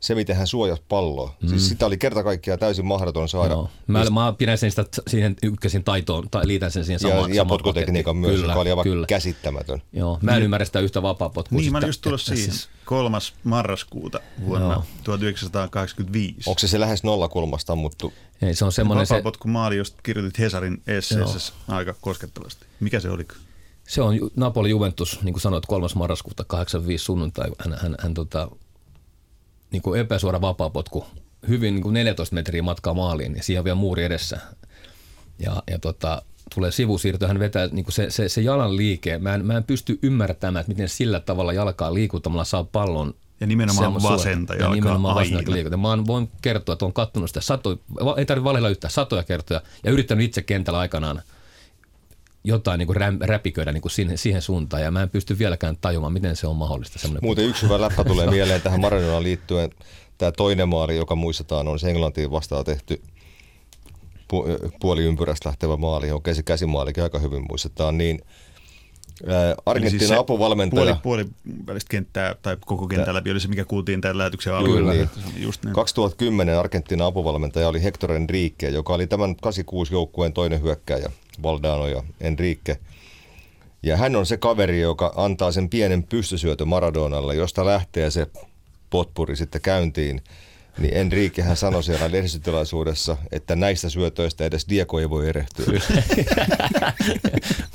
[0.04, 1.28] se, miten hän suojasi palloa.
[1.28, 1.50] Siis mm.
[1.50, 3.56] Siis sitä oli kerta kaikkiaan täysin mahdoton saada.
[3.56, 3.70] No.
[3.88, 4.14] Mä, Mist...
[4.14, 7.30] mä pidän sen sitä siihen ykkösin taitoon, tai liitän sen siihen samaan.
[7.30, 9.08] Ja, ja potkutekniikan myös, kyllä, joka oli aivan kyllä.
[9.08, 9.82] käsittämätön.
[9.94, 10.44] Joo, mä en niin.
[10.44, 11.60] ymmärrä sitä yhtä vapaa-potkua.
[11.60, 12.44] Niin, mä olin just tullut siihen.
[12.44, 14.84] Siis kolmas marraskuuta vuonna Joo.
[15.04, 16.50] 1985.
[16.50, 18.14] Onko se se lähes nollakulmasta ammuttu?
[18.42, 19.24] Ei, se on semmoinen se...
[19.46, 22.66] Maali, josta kirjoitit Hesarin esseessä aika koskettavasti.
[22.80, 23.28] Mikä se oli?
[23.88, 27.52] Se on Napoli Juventus, niin kuin sanoit, kolmas marraskuuta 85 sunnuntai.
[27.60, 28.50] Hän, hän, hän tota,
[29.74, 31.06] niin kuin epäsuora vapaapotku,
[31.48, 34.40] hyvin niin kuin 14 metriä matkaa maaliin ja siihen on vielä muuri edessä.
[35.40, 36.22] Ja, ja tota,
[36.56, 39.18] tulee sivusiirto, hän vetää niin kuin se, se, se, jalan liike.
[39.18, 43.48] Mä en, mä en pysty ymmärtämään, että miten sillä tavalla jalkaa liikuttamalla saa pallon ja
[43.48, 45.78] nimenomaan vasenta jalkaa ja nimenomaan vasenta liikuta.
[45.78, 47.78] Mä voin kertoa, että olen katsonut sitä satoja,
[48.18, 51.22] ei tarvitse valilla yhtään, satoja kertoja ja yrittänyt itse kentällä aikanaan
[52.44, 56.14] jotain niin kuin räpiköidä niin kuin siihen, siihen suuntaan ja mä en pysty vieläkään tajumaan,
[56.14, 57.10] miten se on mahdollista.
[57.22, 59.70] Muuten yksi hyvä läppä tulee mieleen tähän Maradonaan liittyen.
[60.18, 63.02] Tämä toinen maali, joka muistetaan, on se Englantiin vastaan tehty
[64.34, 68.22] pu- puoliympyrästä lähtevä maali, okei se käsimaalikin aika hyvin muistetaan, niin
[69.66, 70.96] Argentiinan siis apuvalmentaja.
[71.04, 71.26] Puoli, puoli
[71.68, 74.92] välistä kenttää tai koko kentää läpi oli se, mikä kuultiin tämän lähetyksen alueella.
[74.92, 75.10] Niin.
[75.38, 75.74] Just niin.
[75.74, 81.12] 2010 Argentiinan apuvalmentaja oli Hector Enrique, joka oli tämän 86 joukkueen toinen hyökkääjä.
[81.44, 82.80] Valdano ja Enrique.
[83.84, 88.28] Ja hän on se kaveri, joka antaa sen pienen pystysyötön Maradonalle, josta lähtee se
[88.90, 90.22] potpuri sitten käyntiin.
[90.78, 95.66] Niin Enrique hän sanoi siellä lehdistötilaisuudessa, että näistä syötöistä edes Diego ei voi erehtyä.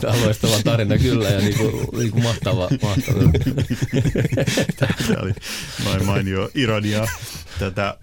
[0.01, 2.69] Tämä on loistava tarina kyllä ja niin kuin, niin kuin mahtava.
[2.83, 3.21] mahtava.
[4.77, 5.33] Tämä oli
[5.85, 7.07] noin mainio ironia.
[7.59, 7.99] Tätä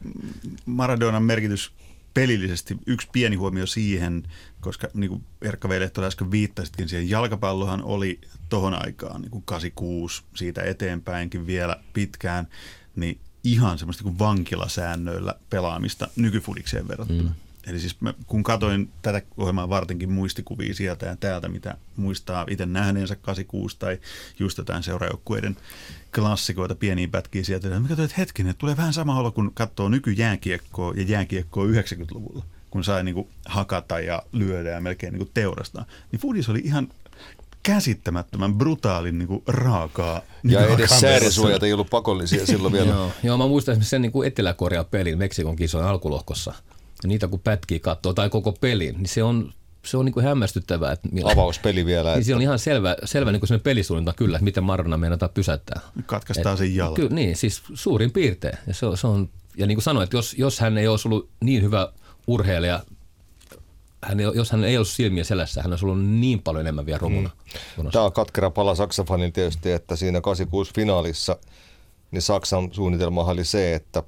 [0.65, 1.71] Maradonan merkitys
[2.15, 4.23] pelillisesti yksi pieni huomio siihen,
[4.60, 10.23] koska niin kuin Erkka Veilehtola äsken viittasitkin siihen, jalkapallohan oli tohon aikaan niin kuin 86
[10.36, 12.47] siitä eteenpäinkin vielä pitkään,
[12.95, 17.30] niin ihan semmoista kuin vankilasäännöillä pelaamista nykyfudikseen verrattuna.
[17.30, 17.44] Mm.
[17.67, 22.65] Eli siis mä, kun katoin tätä ohjelmaa vartenkin muistikuvia sieltä ja täältä, mitä muistaa itse
[22.65, 23.99] nähneensä 86 tai
[24.39, 25.58] just jotain seuraajoukkueiden
[26.15, 27.80] klassikoita, pieniä pätkiä sieltä.
[27.80, 32.45] Mä katsoin, että hetkinen, että tulee vähän sama olo, kun katsoo nykyjääkiekkoa ja jääkiekkoa 90-luvulla,
[32.69, 35.86] kun sai niin kuin hakata ja lyödä ja melkein niin kuin teurastaa.
[36.12, 36.88] Niin Fudis oli ihan
[37.63, 40.21] käsittämättömän brutaalin niin kuin, raakaa.
[40.43, 42.91] Ja niin edes säädösuojat ei ollut pakollisia silloin vielä.
[42.95, 46.54] Joo, Joo mä muistan esimerkiksi sen niin kuin Etelä-Korea pelin Meksikon kisojen alkulohkossa.
[47.03, 49.53] Ja niitä kun pätkii katsoo tai koko pelin, niin se on
[49.86, 50.91] se on niin kuin hämmästyttävää.
[50.91, 52.15] Että millä, Avauspeli vielä.
[52.15, 55.79] Niin se on ihan selvä, selvä niin kuin pelisuunnitelma kyllä, että miten Marona meinataan pysäyttää.
[56.05, 56.93] Katkaistaan sen jalan.
[56.93, 58.58] Kyllä, niin, siis suurin piirtein.
[58.67, 61.29] Ja, se, se on, ja niin kuin sanoin, että jos, jos hän ei olisi ollut
[61.41, 61.91] niin hyvä
[62.27, 62.84] urheilija,
[64.01, 67.29] hän, jos hän ei ollut silmiä selässä, hän olisi ollut niin paljon enemmän vielä romuna.
[67.77, 67.89] Hmm.
[67.91, 71.38] Tämä on katkera pala Saksafanin tietysti, että siinä 86 finaalissa
[72.12, 74.03] niin Saksan suunnitelma oli se, että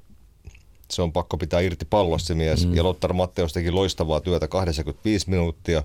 [0.90, 2.66] se on pakko pitää irti pallossa mies.
[2.66, 2.74] Mm.
[2.74, 5.82] Ja Lottar Matteus teki loistavaa työtä 85 minuuttia.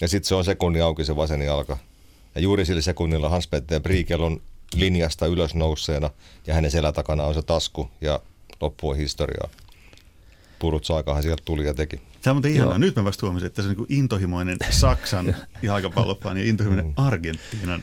[0.00, 1.76] Ja sitten se on sekunni auki se vasen jalka.
[2.34, 4.40] Ja juuri sillä sekunnilla Hans-Petter Briegel on
[4.74, 6.10] linjasta ylös nousseena
[6.46, 8.20] ja hänen selä takana on se tasku ja
[8.60, 9.48] loppu on historiaa.
[10.58, 12.00] Purut saakahan sieltä tuli ja teki.
[12.22, 12.78] Tämä on ihanaa.
[12.78, 16.92] Nyt mä vasta huomasin, että se on niin intohimoinen Saksan jalkapallopaan ja intohimoinen mm.
[16.96, 17.82] Argentiinan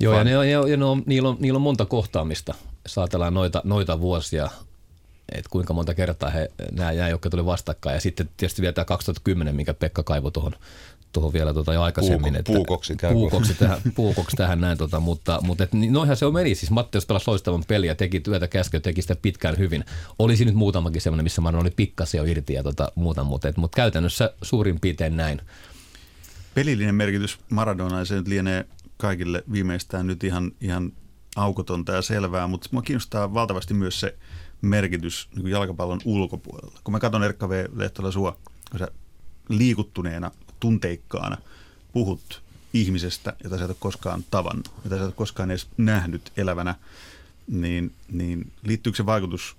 [0.00, 2.54] Joo, ja, ne on, ja ne on, niillä, on, niillä on monta kohtaamista.
[2.86, 4.50] Saatellaan noita, noita vuosia
[5.34, 7.94] että kuinka monta kertaa he, nämä jääjoukkoja tuli vastakkain.
[7.94, 10.54] Ja sitten tietysti vielä tämä 2010, minkä Pekka kaivoi tuohon
[11.12, 12.34] tuohon vielä tota jo aikaisemmin.
[12.34, 16.32] Puuk- puukoksi, että, puukoksi, tähän, puukoksi tähän näin, tota, mutta, mutta et, noihän se on
[16.32, 16.54] meni.
[16.54, 19.84] Siis Matteus pelasi loistavan peliä, teki työtä käskyä, teki sitä pitkään hyvin.
[20.18, 23.56] Olisi nyt muutamakin semmoinen, missä Maron oli pikkasen jo irti ja tota, muuta, mutta, et,
[23.56, 25.40] mutta käytännössä suurin piirtein näin.
[26.54, 28.64] Pelillinen merkitys Maradona, se nyt lienee
[28.96, 30.92] kaikille viimeistään nyt ihan, ihan
[31.36, 34.14] aukotonta ja selvää, mutta minua kiinnostaa valtavasti myös se
[34.62, 36.80] merkitys niin kuin jalkapallon ulkopuolella.
[36.84, 37.66] Kun mä katson Erkka V.
[37.74, 38.36] Lehtola sua,
[38.70, 38.88] kun sä
[39.48, 41.36] liikuttuneena, tunteikkaana
[41.92, 42.42] puhut
[42.74, 46.74] ihmisestä, jota sä et ole koskaan tavannut, jota sä et ole koskaan edes nähnyt elävänä,
[47.46, 49.56] niin, niin liittyykö se vaikutus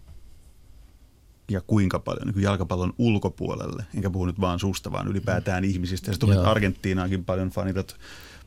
[1.49, 6.11] ja kuinka paljon niin kuin jalkapallon ulkopuolelle, enkä puhu nyt vaan susta, vaan ylipäätään ihmisistä.
[6.11, 7.95] Ja tulet Argentiinaankin paljon fanitat,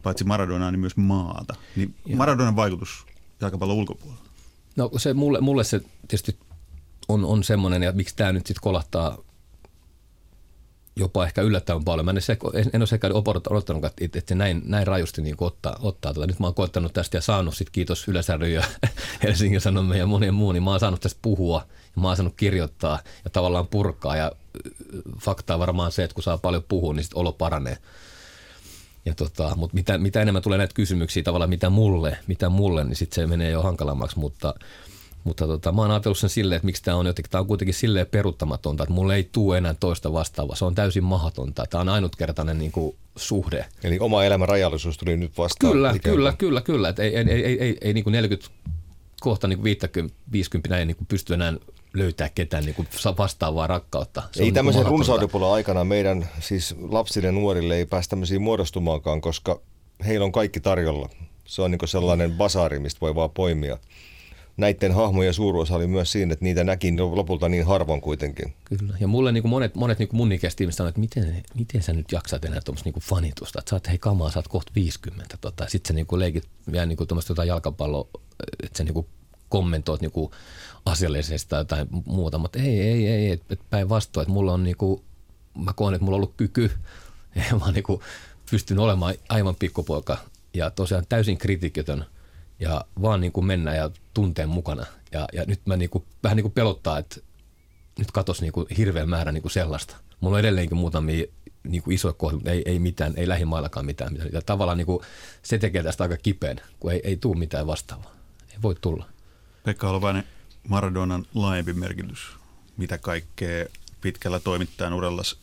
[0.02, 1.54] paitsi Maradonaa, niin myös maata.
[1.76, 3.06] Niin Maradonan vaikutus
[3.40, 4.24] jalkapallon ulkopuolella.
[4.76, 6.38] No se mulle, mulle se tietysti
[7.08, 9.18] on, on semmoinen, ja miksi tämä nyt sitten kolahtaa
[10.96, 12.04] jopa ehkä yllättävän paljon.
[12.04, 12.38] Mä en, se,
[12.72, 13.06] en ole sekä
[13.50, 16.26] odottanut, että, että se näin, näin rajusti niin ottaa, ottaa tätä.
[16.26, 18.64] Nyt mä oon koettanut tästä ja saanut sit kiitos Yleisradion ja
[19.22, 22.34] Helsingin Sanomien ja monien muun, niin mä oon saanut tästä puhua ja mä oon saanut
[22.36, 24.32] kirjoittaa ja tavallaan purkaa ja
[25.20, 27.78] faktaa varmaan se, että kun saa paljon puhua, niin sitten olo paranee.
[29.04, 32.96] Ja tota, mutta mitä, mitä enemmän tulee näitä kysymyksiä tavallaan mitä mulle, mitä mulle, niin
[32.96, 34.54] sitten se menee jo hankalammaksi, mutta,
[35.24, 37.74] mutta tota, mä oon ajatellut sen silleen, että miksi tämä on jotenkin, tämä on kuitenkin
[37.74, 40.56] silleen peruuttamatonta, että mulle ei tule enää toista vastaavaa.
[40.56, 41.64] Se on täysin mahdotonta.
[41.70, 43.66] Tämä on ainutkertainen niin kuin, suhde.
[43.84, 45.72] Eli oma elämän rajallisuus tuli nyt vastaan.
[45.72, 46.88] Kyllä, kyllä, kyllä, kyllä.
[46.88, 48.50] Et ei, ei, ei, ei, ei, ei niin kuin 40
[49.20, 51.54] kohta niin 50, 50 ei niin kuin pysty enää
[51.94, 54.22] löytää ketään niin kuin vastaavaa rakkautta.
[54.32, 59.20] Se ei niin tämmöisen runsaudenpuolen aikana meidän siis lapsille ja nuorille ei päästä tämmöisiin muodostumaankaan,
[59.20, 59.60] koska
[60.06, 61.08] heillä on kaikki tarjolla.
[61.44, 63.78] Se on niin sellainen basaari, mistä voi vaan poimia
[64.56, 68.54] näiden hahmojen suuruus oli myös siinä, että niitä näki lopulta niin harvoin kuitenkin.
[68.64, 68.96] Kyllä.
[69.00, 71.92] Ja mulle niin kuin monet, monet niin kuin mun ikäistä ihmiset että miten, miten sä
[71.92, 75.36] nyt jaksat enää tuommoista niin fanitusta, että sä oot hei kamaa, sä oot kohta 50.
[75.40, 75.68] Tota.
[75.68, 78.08] Sitten sä niin kuin leikit vielä niin kuin jotain jalkapalloa,
[78.62, 79.06] että sä niin kuin
[79.54, 80.30] kommentoit niin kuin
[80.86, 85.02] asiallisesti tai jotain muuta, mutta ei, ei, ei, et päinvastoin, että mulla on niin kuin,
[85.64, 86.70] mä koen, että mulla on ollut kyky,
[87.36, 88.00] ja mä oon niin kuin
[88.50, 90.18] pystynyt olemaan aivan pikkupoika
[90.54, 92.04] ja tosiaan täysin kritiikitön–
[92.60, 94.86] ja vaan niin kuin mennä ja tunteen mukana.
[95.12, 97.20] Ja, ja nyt mä niin kuin, vähän niin kuin pelottaa, että
[97.98, 99.96] nyt katos niin kuin hirveän määrä niin kuin sellaista.
[100.20, 101.26] Mulla on edelleenkin muutamia
[101.62, 104.12] niin kuin isoja kohtia, mutta ei, ei mitään, ei lähimaillakaan mitään.
[104.12, 104.30] mitään.
[104.32, 105.00] Ja tavallaan niin kuin,
[105.42, 108.14] se tekee tästä aika kipeän, kun ei, ei tule mitään vastaavaa.
[108.52, 109.06] Ei voi tulla.
[109.64, 110.24] Pekka Holovainen,
[110.68, 112.18] Maradonan laajempi merkitys.
[112.76, 113.66] Mitä kaikkea
[114.00, 115.38] pitkällä toimittajan urallas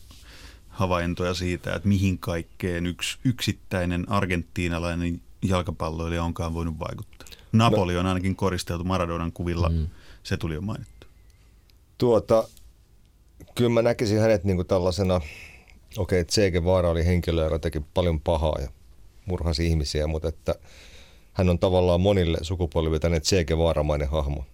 [0.68, 7.28] havaintoja siitä, että mihin kaikkeen yksi yksittäinen argentiinalainen jalkapalloilija onkaan voinut vaikuttaa.
[7.52, 9.86] Napoli on ainakin koristeltu Maradonan kuvilla, mm.
[10.22, 11.06] se tuli jo mainittu.
[11.98, 12.48] Tuota,
[13.54, 15.26] kyllä mä näkisin hänet niin kuin tällaisena, okei,
[15.98, 18.68] okay, Tsege Vaara oli henkilö, joka teki paljon pahaa ja
[19.26, 20.54] murhasi ihmisiä, mutta että
[21.32, 24.44] hän on tavallaan monille sukupolville tänne Tsege Vaaramainen hahmo,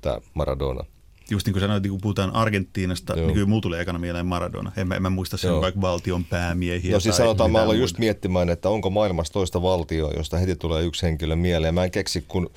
[0.00, 0.84] tämä Maradona–
[1.30, 3.26] just niin kuin sanoit, niin kun puhutaan Argentiinasta, Joo.
[3.26, 4.72] niin kyllä muu tulee ekana mieleen Maradona.
[4.76, 5.60] En mä, en mä muista sen Joo.
[5.60, 6.92] vaikka valtion päämiehiä.
[6.92, 10.82] No siis sanotaan, mä aloin just miettimään, että onko maailmassa toista valtioa, josta heti tulee
[10.82, 11.74] yksi henkilö mieleen.
[11.74, 12.50] Mä en keksi, kun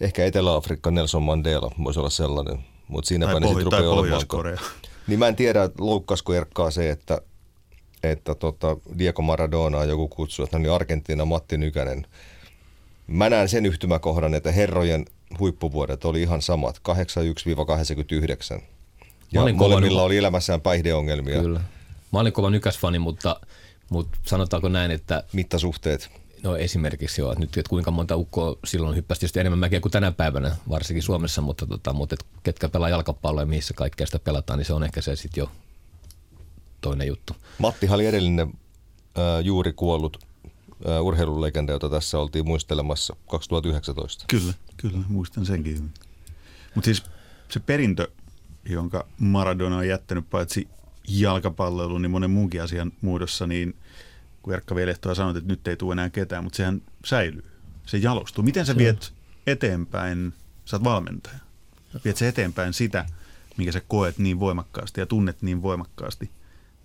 [0.00, 2.58] ehkä Etelä-Afrikka Nelson Mandela voisi olla sellainen,
[2.88, 4.58] mutta siinäpä ne sitten rupeaa olemaan.
[5.06, 7.20] Niin mä en tiedä, loukkaasko Erkkaa se, että,
[8.02, 12.06] että tota Diego Maradona joku kutsuu, että hän oli Argentiina Matti Nykänen.
[13.12, 15.04] Mä näen sen yhtymäkohdan, että herrojen
[15.38, 16.80] huippuvuodet oli ihan samat,
[18.58, 18.62] 81-89.
[19.32, 21.40] Ja molemmilla oli elämässään päihdeongelmia.
[21.40, 21.60] Kyllä.
[22.12, 23.40] Mä olin kova nykäsfani, mutta,
[23.88, 25.24] mutta sanotaanko näin, että...
[25.32, 26.10] Mittasuhteet?
[26.42, 29.92] No esimerkiksi joo, että nyt että kuinka monta ukkoa silloin hyppäsi tietysti enemmän mäkeä kuin
[29.92, 34.18] tänä päivänä, varsinkin Suomessa, mutta, tota, mutta et ketkä pelaa jalkapalloa ja missä kaikkea sitä
[34.18, 35.50] pelataan, niin se on ehkä se sitten jo
[36.80, 37.36] toinen juttu.
[37.58, 38.52] Matti oli edellinen
[39.18, 40.31] äh, juuri kuollut
[41.02, 44.24] urheilulegenda, jota tässä oltiin muistelemassa 2019.
[44.28, 45.90] Kyllä, kyllä, muistan senkin.
[46.74, 47.02] Mutta siis
[47.48, 48.08] se perintö,
[48.68, 50.68] jonka Maradona on jättänyt paitsi
[51.08, 53.76] jalkapalloilun, niin monen muunkin asian muodossa, niin
[54.42, 57.44] kun Erkka Velehtoa sanoi, että nyt ei tule enää ketään, mutta sehän säilyy.
[57.86, 58.44] Se jalostuu.
[58.44, 59.12] Miten sä viet
[59.46, 61.38] eteenpäin, sä oot valmentaja,
[62.04, 63.06] viet se eteenpäin sitä,
[63.56, 66.30] minkä sä koet niin voimakkaasti ja tunnet niin voimakkaasti.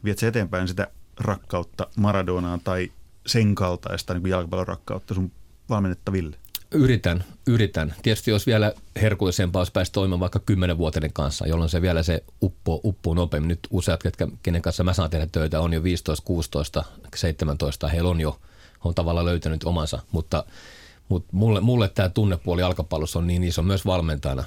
[0.04, 0.88] Viet se eteenpäin sitä
[1.20, 2.92] rakkautta Maradonaan tai
[3.28, 5.32] sen kaltaista niin jalkapallon rakkautta sun
[5.70, 6.38] valmennettaville?
[6.72, 7.96] Yritän, yritän.
[8.04, 12.82] Tietysti jos vielä herkullisempaa, jos pääsi toimimaan vaikka kymmenenvuotinen kanssa, jolloin se vielä se uppoo,
[12.84, 13.48] uppoo nopeammin.
[13.48, 16.84] Nyt useat, ketkä, kenen kanssa mä saan tehdä töitä, on jo 15, 16,
[17.16, 17.88] 17.
[17.88, 18.40] Heillä on jo
[18.84, 20.44] on tavallaan löytänyt omansa, mutta,
[21.10, 24.44] mutta mulle, mulle tämä tunnepuoli jalkapallossa on niin iso myös valmentajana.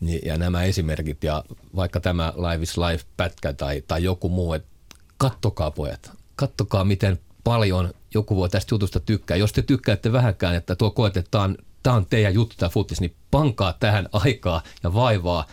[0.00, 1.44] Niin, ja nämä esimerkit ja
[1.76, 4.68] vaikka tämä Live is Life-pätkä tai, tai joku muu, että
[5.16, 9.36] kattokaa pojat, kattokaa miten paljon joku voi tästä jutusta tykkää.
[9.36, 12.70] Jos te tykkäätte vähänkään, että tuo koet, että tämä on, tämä on teidän juttu tämä
[12.70, 15.46] futis, niin pankaa tähän aikaa ja vaivaa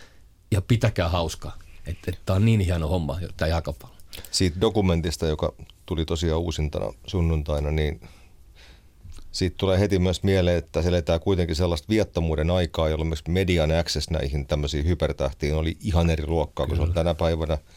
[0.50, 1.58] ja pitäkää hauskaa.
[1.86, 3.94] Että, että tämä on niin hieno homma, tämä jalkapallo.
[4.30, 5.52] Siitä dokumentista, joka
[5.86, 8.00] tuli tosiaan uusintana sunnuntaina, niin
[9.32, 13.78] siitä tulee heti myös mieleen, että se eletään kuitenkin sellaista viettomuuden aikaa, jolloin myös median
[13.78, 17.58] access näihin tämmöisiin hypertähtiin oli ihan eri luokkaa, kun se on tänä päivänä–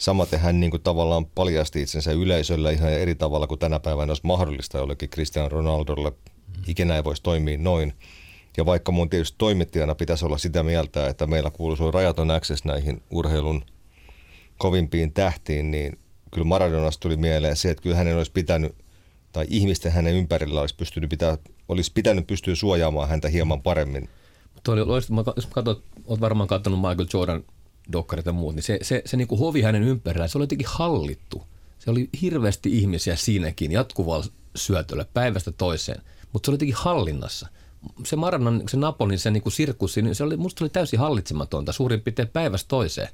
[0.00, 4.26] Samaten hän niin kuin tavallaan paljasti itsensä yleisöllä ihan eri tavalla kuin tänä päivänä olisi
[4.26, 6.12] mahdollista jollekin Cristiano Ronaldolle.
[6.66, 7.92] Ikinä ei voisi toimia noin.
[8.56, 13.02] Ja vaikka mun tietysti toimittajana pitäisi olla sitä mieltä, että meillä kuuluisi rajaton access näihin
[13.10, 13.64] urheilun
[14.58, 15.98] kovimpiin tähtiin, niin
[16.30, 18.74] kyllä Maradonasta tuli mieleen se, että kyllä hänen olisi pitänyt,
[19.32, 24.08] tai ihmisten hänen ympärillä olisi, pystynyt pitää, olisi pitänyt pystyä suojaamaan häntä hieman paremmin.
[24.64, 27.44] Tuo oli, jos mä katson, olet varmaan katsonut Michael Jordan
[27.92, 30.68] dokkarit ja muut, niin se, se, se niin kuin hovi hänen ympärillään, se oli jotenkin
[30.70, 31.42] hallittu.
[31.78, 34.24] Se oli hirveästi ihmisiä siinäkin jatkuvalla
[34.56, 37.48] syötöllä päivästä toiseen, mutta se oli jotenkin hallinnassa.
[38.04, 41.72] Se Maranan, se Napolin, se niin kuin sirkus, niin se oli, musta oli täysin hallitsematonta
[41.72, 43.08] suurin piirtein päivästä toiseen.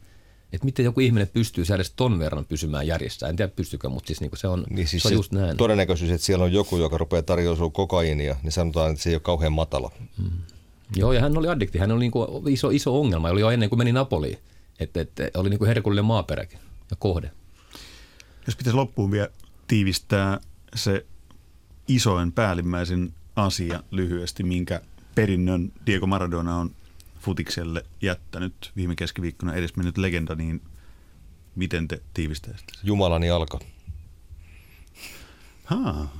[0.53, 3.31] Että miten joku ihminen pystyy edes ton verran pysymään järjestään.
[3.31, 5.57] En tiedä pystykö, mutta siis niinku se on, Niin siis se on just näin.
[5.57, 9.15] todennäköisyys, että siellä on joku, joka rupeaa tarjoamaan sinulle kokaiinia, niin sanotaan, että se ei
[9.17, 9.91] ole kauhean matala.
[10.97, 11.79] Joo, ja hän oli addikti.
[11.79, 13.29] Hän oli niinku iso, iso ongelma.
[13.29, 14.39] Oli jo ennen kuin meni Napoliin.
[14.81, 16.59] Että et, oli niinku herkullinen maaperäkin
[16.91, 17.31] ja kohde.
[18.47, 19.29] Jos pitäisi loppuun vielä
[19.67, 20.41] tiivistää
[20.75, 21.07] se
[21.89, 24.81] isoin päällimmäisin asia lyhyesti, minkä
[25.15, 26.71] perinnön Diego Maradona on
[27.21, 30.63] futikselle jättänyt viime keskiviikkona edesmennyt legenda, niin
[31.55, 32.87] miten te tiivistäisitte sen?
[32.87, 33.59] Jumalani alka.
[35.65, 36.13] Haa,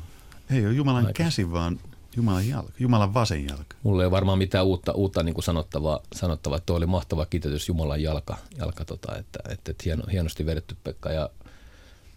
[0.51, 1.81] ei ole Jumalan käsi, vaan
[2.17, 3.77] Jumalan jalka, Jumalan vasen jalka.
[3.83, 6.61] Mulla ei ole varmaan mitään uutta, uutta niin kuin sanottavaa, sanottavaa.
[6.61, 11.11] Tuo oli mahtava kiitetys Jumalan jalka, jalka tota, että, että, että hieno, hienosti vedetty Pekka.
[11.11, 11.31] Ja,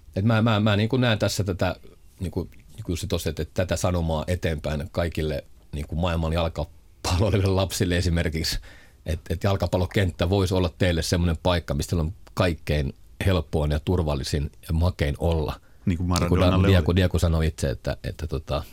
[0.08, 1.76] että mä, mä, mä niin kuin näen tässä tätä,
[2.20, 7.46] niin kuin, niin kuin tossa, että, että tätä sanomaa eteenpäin kaikille niin kuin maailman jalkapalloille
[7.46, 8.60] lapsille esimerkiksi,
[9.06, 12.94] että, että jalkapallokenttä voisi olla teille semmoinen paikka, mistä on kaikkein
[13.26, 15.52] helppoin ja turvallisin ja makein olla.
[15.86, 16.96] Niin kuin Niin kuin Maradonalle Diego.
[16.96, 18.64] Diego sanoi itse, että, että, tota,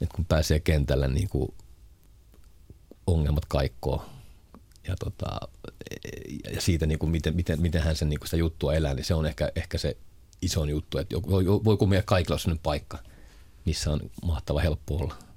[0.00, 1.54] että kun pääsee kentällä niin kuin
[3.06, 4.04] ongelmat kaikkoo
[4.88, 5.40] ja, tota,
[6.54, 9.04] ja siitä, niin kuin miten, miten, miten hän sen, niin kuin sitä juttua elää, niin
[9.04, 9.96] se on ehkä, ehkä se
[10.42, 12.98] iso juttu, että voi, voi meidän kaikilla on sellainen paikka,
[13.64, 15.27] missä on mahtava helppo olla.